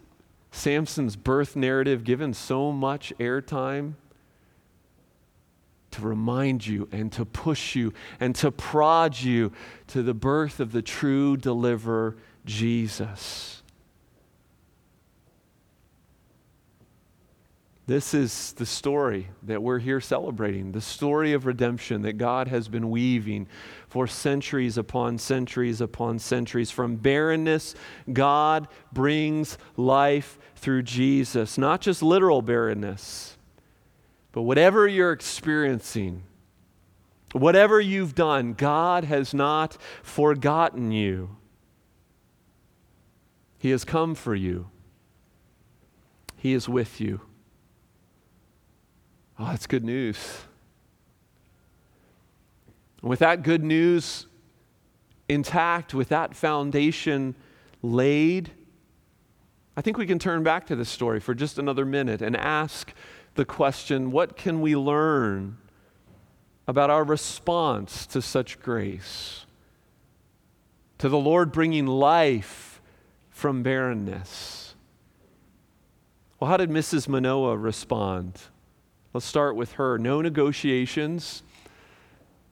Samson's 0.51 1.15
birth 1.15 1.55
narrative 1.55 2.03
given 2.03 2.33
so 2.33 2.71
much 2.71 3.11
airtime? 3.19 3.93
To 5.91 6.01
remind 6.01 6.67
you 6.67 6.89
and 6.91 7.11
to 7.13 7.25
push 7.25 7.73
you 7.73 7.93
and 8.19 8.35
to 8.35 8.51
prod 8.51 9.17
you 9.17 9.53
to 9.87 10.03
the 10.03 10.13
birth 10.13 10.59
of 10.59 10.73
the 10.73 10.81
true 10.81 11.37
deliverer, 11.37 12.17
Jesus. 12.45 13.63
This 17.87 18.15
is 18.15 18.53
the 18.53 18.65
story 18.65 19.27
that 19.43 19.61
we're 19.61 19.77
here 19.77 20.01
celebrating, 20.01 20.71
the 20.71 20.81
story 20.81 21.33
of 21.33 21.45
redemption 21.45 22.01
that 22.01 22.17
God 22.17 22.47
has 22.47 22.67
been 22.67 22.89
weaving 22.89 23.47
for 23.87 24.07
centuries 24.07 24.75
upon 24.75 25.19
centuries 25.19 25.81
upon 25.81 26.17
centuries. 26.17 26.71
From 26.71 26.95
barrenness, 26.95 27.75
God 28.11 28.67
brings 28.91 29.59
life 29.77 30.39
through 30.55 30.81
Jesus, 30.81 31.59
not 31.59 31.79
just 31.79 32.01
literal 32.01 32.41
barrenness, 32.41 33.37
but 34.31 34.41
whatever 34.41 34.87
you're 34.87 35.11
experiencing, 35.11 36.23
whatever 37.33 37.79
you've 37.79 38.15
done, 38.15 38.53
God 38.53 39.03
has 39.03 39.31
not 39.31 39.77
forgotten 40.01 40.91
you. 40.91 41.37
He 43.59 43.69
has 43.69 43.85
come 43.85 44.15
for 44.15 44.33
you, 44.33 44.71
He 46.35 46.53
is 46.53 46.67
with 46.67 46.99
you. 46.99 47.21
Oh, 49.37 49.45
that's 49.45 49.67
good 49.67 49.83
news. 49.83 50.17
With 53.01 53.19
that 53.19 53.43
good 53.43 53.63
news 53.63 54.27
intact, 55.27 55.93
with 55.93 56.09
that 56.09 56.35
foundation 56.35 57.35
laid, 57.81 58.51
I 59.77 59.81
think 59.81 59.97
we 59.97 60.05
can 60.05 60.19
turn 60.19 60.43
back 60.43 60.67
to 60.67 60.75
this 60.75 60.89
story 60.89 61.19
for 61.19 61.33
just 61.33 61.59
another 61.59 61.85
minute 61.85 62.21
and 62.21 62.35
ask 62.35 62.93
the 63.35 63.45
question 63.45 64.11
what 64.11 64.37
can 64.37 64.61
we 64.61 64.75
learn 64.75 65.57
about 66.67 66.89
our 66.89 67.03
response 67.03 68.05
to 68.07 68.21
such 68.21 68.59
grace? 68.61 69.45
To 70.99 71.09
the 71.09 71.17
Lord 71.17 71.51
bringing 71.51 71.85
life 71.85 72.81
from 73.29 73.63
barrenness. 73.63 74.75
Well, 76.39 76.49
how 76.49 76.57
did 76.57 76.69
Mrs. 76.69 77.09
Manoah 77.09 77.57
respond? 77.57 78.39
Let's 79.15 79.25
start 79.25 79.55
with 79.55 79.71
her. 79.75 79.97
No 79.97 80.19
negotiations, 80.21 81.41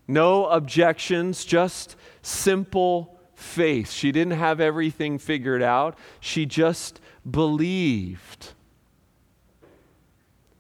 no 0.08 0.46
objections, 0.46 1.44
just 1.44 1.98
simple 2.22 3.20
faith. 3.36 3.92
She 3.92 4.14
didn't 4.14 4.38
have 4.38 4.62
everything 4.62 5.20
figured 5.20 5.62
out, 5.62 5.98
she 6.22 6.46
just 6.46 7.02
believed. 7.30 8.54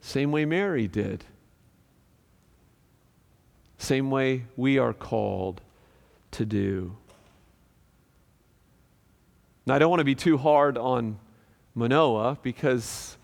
Same 0.01 0.33
way 0.33 0.43
Mary 0.43 0.89
did. 0.89 1.23
Same 3.77 4.11
way 4.11 4.43
we 4.57 4.77
are 4.77 4.93
called 4.93 5.61
to 6.31 6.45
do. 6.45 6.97
Now, 9.65 9.75
I 9.75 9.79
don't 9.79 9.89
want 9.89 10.01
to 10.01 10.03
be 10.03 10.15
too 10.15 10.37
hard 10.37 10.77
on 10.77 11.17
Manoah 11.73 12.39
because 12.43 13.15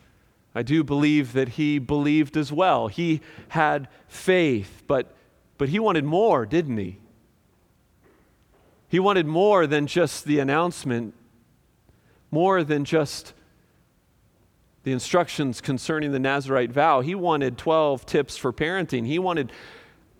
I 0.55 0.63
do 0.63 0.83
believe 0.83 1.33
that 1.33 1.49
he 1.49 1.79
believed 1.79 2.35
as 2.35 2.51
well. 2.51 2.87
He 2.87 3.21
had 3.49 3.87
faith, 4.07 4.83
but, 4.87 5.15
but 5.57 5.69
he 5.69 5.79
wanted 5.79 6.05
more, 6.05 6.45
didn't 6.45 6.77
he? 6.77 6.97
He 8.87 8.99
wanted 8.99 9.27
more 9.27 9.67
than 9.67 9.85
just 9.85 10.25
the 10.25 10.39
announcement, 10.39 11.13
more 12.31 12.63
than 12.63 12.83
just 12.83 13.33
the 14.83 14.91
instructions 14.91 15.61
concerning 15.61 16.11
the 16.11 16.19
Nazarite 16.19 16.71
vow. 16.71 17.01
He 17.01 17.13
wanted 17.13 17.57
12 17.57 18.05
tips 18.07 18.37
for 18.37 18.51
parenting. 18.51 19.05
He 19.05 19.19
wanted 19.19 19.51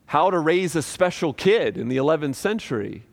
how 0.08 0.30
to 0.30 0.38
raise 0.38 0.76
a 0.76 0.82
special 0.82 1.34
kid 1.34 1.78
in 1.78 1.88
the 1.88 1.98
11th 1.98 2.36
century. 2.36 3.04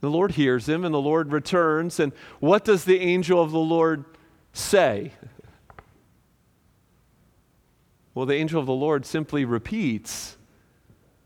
The 0.00 0.10
Lord 0.10 0.32
hears 0.32 0.68
him 0.68 0.84
and 0.84 0.94
the 0.94 1.00
Lord 1.00 1.32
returns. 1.32 1.98
And 1.98 2.12
what 2.40 2.64
does 2.64 2.84
the 2.84 3.00
angel 3.00 3.42
of 3.42 3.50
the 3.50 3.58
Lord 3.58 4.04
say? 4.56 5.12
Well, 8.14 8.26
the 8.26 8.34
angel 8.34 8.58
of 8.58 8.66
the 8.66 8.72
Lord 8.72 9.04
simply 9.04 9.44
repeats 9.44 10.36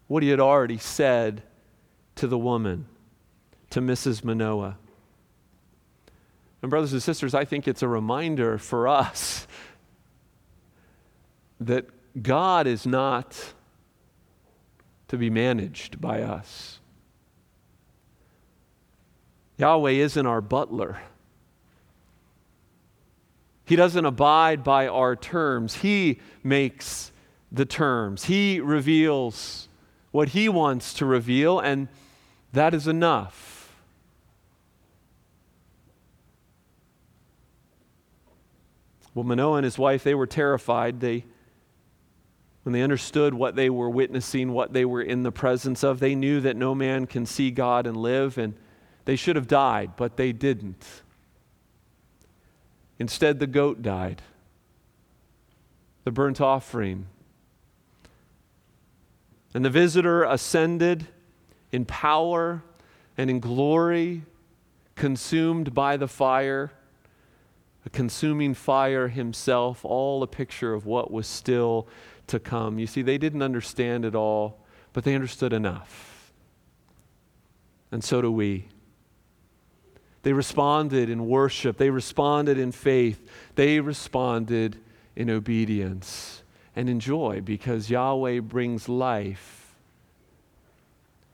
what 0.09 0.23
he 0.23 0.29
had 0.29 0.41
already 0.41 0.79
said 0.79 1.43
to 2.17 2.27
the 2.27 2.39
woman, 2.39 2.87
to 3.71 3.81
Mrs. 3.81 4.25
Manoah. 4.25 4.77
And, 6.63 6.69
brothers 6.69 6.93
and 6.93 7.03
sisters, 7.03 7.33
I 7.33 7.45
think 7.45 7.69
it's 7.69 7.83
a 7.83 7.89
reminder 7.89 8.59
for 8.59 8.89
us 8.89 9.47
that 11.61 11.87
God 12.21 12.67
is 12.67 12.87
not 12.87 13.53
to 15.09 15.17
be 15.17 15.31
managed 15.31 16.01
by 16.01 16.23
us. 16.23 16.81
Yahweh 19.57 19.91
isn't 19.91 20.27
our 20.27 20.41
butler. 20.41 21.01
He 23.71 23.77
doesn't 23.77 24.05
abide 24.05 24.65
by 24.65 24.89
our 24.89 25.15
terms. 25.15 25.77
He 25.77 26.19
makes 26.43 27.13
the 27.53 27.65
terms. 27.65 28.25
He 28.25 28.59
reveals 28.59 29.69
what 30.11 30.31
He 30.31 30.49
wants 30.49 30.93
to 30.95 31.07
reveal, 31.07 31.61
and 31.61 31.87
that 32.53 32.75
is 32.75 32.89
enough. 32.89 33.73
Well, 39.15 39.23
Manoah 39.23 39.59
and 39.59 39.65
his 39.65 39.79
wife, 39.79 40.03
they 40.03 40.17
were 40.17 40.27
terrified. 40.27 40.99
They, 40.99 41.25
when 42.65 42.73
they 42.73 42.83
understood 42.83 43.35
what 43.35 43.55
they 43.55 43.71
were 43.71 43.89
witnessing, 43.89 44.53
what 44.53 44.73
they 44.73 44.85
were 44.85 45.03
in 45.03 45.23
the 45.23 45.31
presence 45.31 45.85
of, 45.85 46.01
they 46.01 46.17
knew 46.17 46.41
that 46.41 46.57
no 46.57 46.75
man 46.75 47.07
can 47.07 47.25
see 47.25 47.53
God 47.53 47.87
and 47.87 47.97
live, 47.97 48.37
and 48.37 48.55
they 49.05 49.15
should 49.15 49.37
have 49.37 49.47
died, 49.47 49.93
but 49.97 50.17
they 50.17 50.33
didn't. 50.33 51.03
Instead, 53.01 53.39
the 53.39 53.47
goat 53.47 53.81
died, 53.81 54.21
the 56.05 56.11
burnt 56.13 56.39
offering. 56.39 57.07
And 59.55 59.65
the 59.65 59.71
visitor 59.71 60.23
ascended 60.23 61.09
in 61.73 61.87
power 61.87 62.63
and 63.17 63.31
in 63.31 63.41
glory, 63.41 64.23
consumed 64.97 65.73
by 65.73 65.97
the 65.97 66.07
fire, 66.07 66.73
a 67.87 67.91
consuming 67.91 68.53
fire 68.53 69.09
himself, 69.09 69.83
all 69.83 70.23
a 70.23 70.27
picture 70.27 70.75
of 70.75 70.85
what 70.85 71.11
was 71.11 71.27
still 71.27 71.89
to 72.27 72.39
come. 72.39 72.79
You 72.79 72.87
see, 72.87 73.01
they 73.01 73.17
didn't 73.17 73.43
understand 73.43 74.05
it 74.05 74.15
all, 74.15 74.61
but 74.93 75.05
they 75.05 75.15
understood 75.15 75.55
enough. 75.55 76.33
And 77.91 78.05
so 78.05 78.21
do 78.21 78.31
we. 78.31 78.69
They 80.23 80.33
responded 80.33 81.09
in 81.09 81.27
worship, 81.27 81.79
they 81.79 81.91
responded 81.91 82.59
in 82.59 82.73
faith, 82.73 83.27
they 83.55 83.81
responded 83.81 84.77
in 85.17 85.31
obedience 85.31 86.43
and 86.77 86.89
in 86.89 87.01
joy 87.01 87.41
because 87.41 87.91
Yahweh 87.91 88.41
brings 88.41 88.89
life 88.89 89.75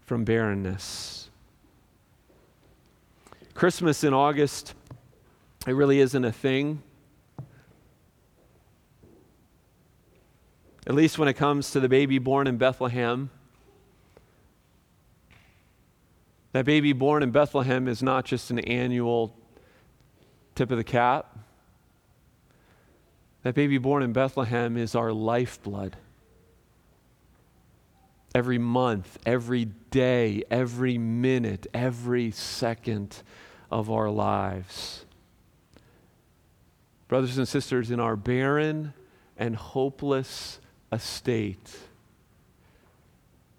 from 0.00 0.24
barrenness. 0.24 1.30
Christmas 3.54 4.04
in 4.04 4.14
August, 4.14 4.74
it 5.66 5.72
really 5.72 5.98
isn't 5.98 6.24
a 6.24 6.32
thing. 6.32 6.82
At 10.86 10.94
least 10.94 11.18
when 11.18 11.26
it 11.26 11.34
comes 11.34 11.72
to 11.72 11.80
the 11.80 11.88
baby 11.88 12.18
born 12.18 12.46
in 12.46 12.58
Bethlehem. 12.58 13.30
That 16.56 16.64
baby 16.64 16.94
born 16.94 17.22
in 17.22 17.32
Bethlehem 17.32 17.86
is 17.86 18.02
not 18.02 18.24
just 18.24 18.50
an 18.50 18.60
annual 18.60 19.36
tip 20.54 20.70
of 20.70 20.78
the 20.78 20.84
cap. 20.84 21.38
That 23.42 23.54
baby 23.54 23.76
born 23.76 24.02
in 24.02 24.14
Bethlehem 24.14 24.78
is 24.78 24.94
our 24.94 25.12
lifeblood. 25.12 25.98
Every 28.34 28.56
month, 28.56 29.18
every 29.26 29.66
day, 29.66 30.44
every 30.50 30.96
minute, 30.96 31.66
every 31.74 32.30
second 32.30 33.22
of 33.70 33.90
our 33.90 34.08
lives. 34.08 35.04
Brothers 37.06 37.36
and 37.36 37.46
sisters, 37.46 37.90
in 37.90 38.00
our 38.00 38.16
barren 38.16 38.94
and 39.36 39.56
hopeless 39.56 40.58
estate, 40.90 41.76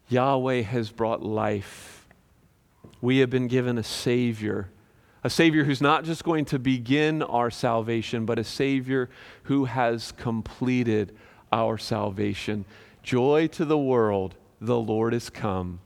Yahweh 0.09 0.61
has 0.61 0.89
brought 0.89 1.21
life 1.21 1.96
we 3.01 3.19
have 3.19 3.29
been 3.29 3.47
given 3.47 3.77
a 3.77 3.83
Savior. 3.83 4.69
A 5.23 5.29
Savior 5.29 5.63
who's 5.63 5.81
not 5.81 6.03
just 6.03 6.23
going 6.23 6.45
to 6.45 6.59
begin 6.59 7.21
our 7.21 7.49
salvation, 7.49 8.25
but 8.25 8.39
a 8.39 8.43
Savior 8.43 9.09
who 9.43 9.65
has 9.65 10.11
completed 10.13 11.15
our 11.51 11.77
salvation. 11.77 12.65
Joy 13.03 13.47
to 13.47 13.65
the 13.65 13.77
world, 13.77 14.35
the 14.59 14.77
Lord 14.77 15.13
is 15.13 15.29
come. 15.29 15.79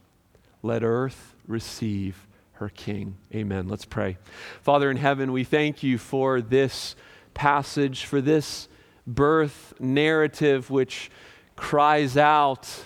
Let 0.62 0.82
earth 0.82 1.34
receive 1.46 2.26
her 2.54 2.68
King. 2.68 3.16
Amen. 3.34 3.68
Let's 3.68 3.84
pray. 3.84 4.18
Father 4.62 4.90
in 4.90 4.96
heaven, 4.96 5.32
we 5.32 5.44
thank 5.44 5.82
you 5.82 5.98
for 5.98 6.40
this 6.40 6.94
passage, 7.34 8.04
for 8.04 8.20
this 8.20 8.68
birth 9.06 9.74
narrative 9.80 10.70
which 10.70 11.10
cries 11.56 12.16
out 12.16 12.84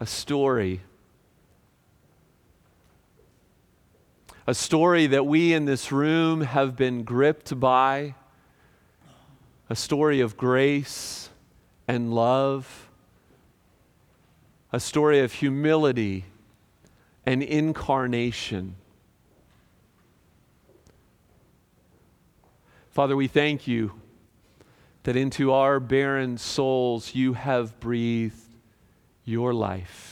a 0.00 0.06
story 0.06 0.80
a 4.46 4.54
story 4.54 5.06
that 5.06 5.24
we 5.24 5.52
in 5.52 5.66
this 5.66 5.92
room 5.92 6.40
have 6.40 6.76
been 6.76 7.04
gripped 7.04 7.58
by, 7.58 8.14
a 9.70 9.76
story 9.76 10.20
of 10.20 10.36
grace 10.36 11.30
and 11.86 12.12
love, 12.12 12.88
a 14.72 14.80
story 14.80 15.20
of 15.20 15.32
humility 15.32 16.24
and 17.24 17.42
incarnation. 17.42 18.74
Father, 22.90 23.16
we 23.16 23.28
thank 23.28 23.68
you 23.68 23.92
that 25.04 25.16
into 25.16 25.52
our 25.52 25.80
barren 25.80 26.36
souls 26.36 27.14
you 27.14 27.34
have 27.34 27.78
breathed 27.80 28.36
your 29.24 29.54
life. 29.54 30.11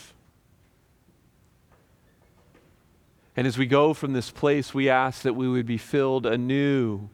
And 3.41 3.47
as 3.47 3.57
we 3.57 3.65
go 3.65 3.95
from 3.95 4.13
this 4.13 4.31
place, 4.31 4.75
we 4.75 4.91
ask 4.91 5.23
that 5.23 5.33
we 5.33 5.49
would 5.49 5.65
be 5.65 5.79
filled 5.79 6.27
anew 6.27 7.09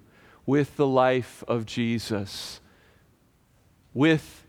with 0.45 0.75
the 0.75 0.85
life 0.85 1.45
of 1.47 1.67
Jesus, 1.67 2.61
with 3.95 4.45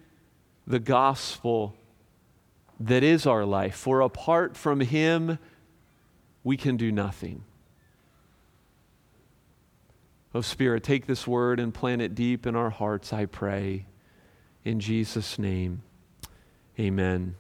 the 0.66 0.80
gospel 0.80 1.76
that 2.80 3.04
is 3.04 3.28
our 3.28 3.46
life. 3.46 3.76
For 3.76 4.02
apart 4.02 4.58
from 4.58 4.80
Him, 4.80 5.38
we 6.44 6.58
can 6.58 6.78
do 6.78 6.92
nothing. 6.92 7.44
Oh, 10.34 10.42
Spirit, 10.42 10.82
take 10.82 11.06
this 11.06 11.28
word 11.28 11.60
and 11.60 11.72
plant 11.72 12.02
it 12.02 12.16
deep 12.16 12.48
in 12.48 12.56
our 12.56 12.72
hearts, 12.72 13.14
I 13.14 13.26
pray. 13.28 13.86
In 14.66 14.80
Jesus' 14.80 15.38
name, 15.38 15.84
amen. 16.80 17.36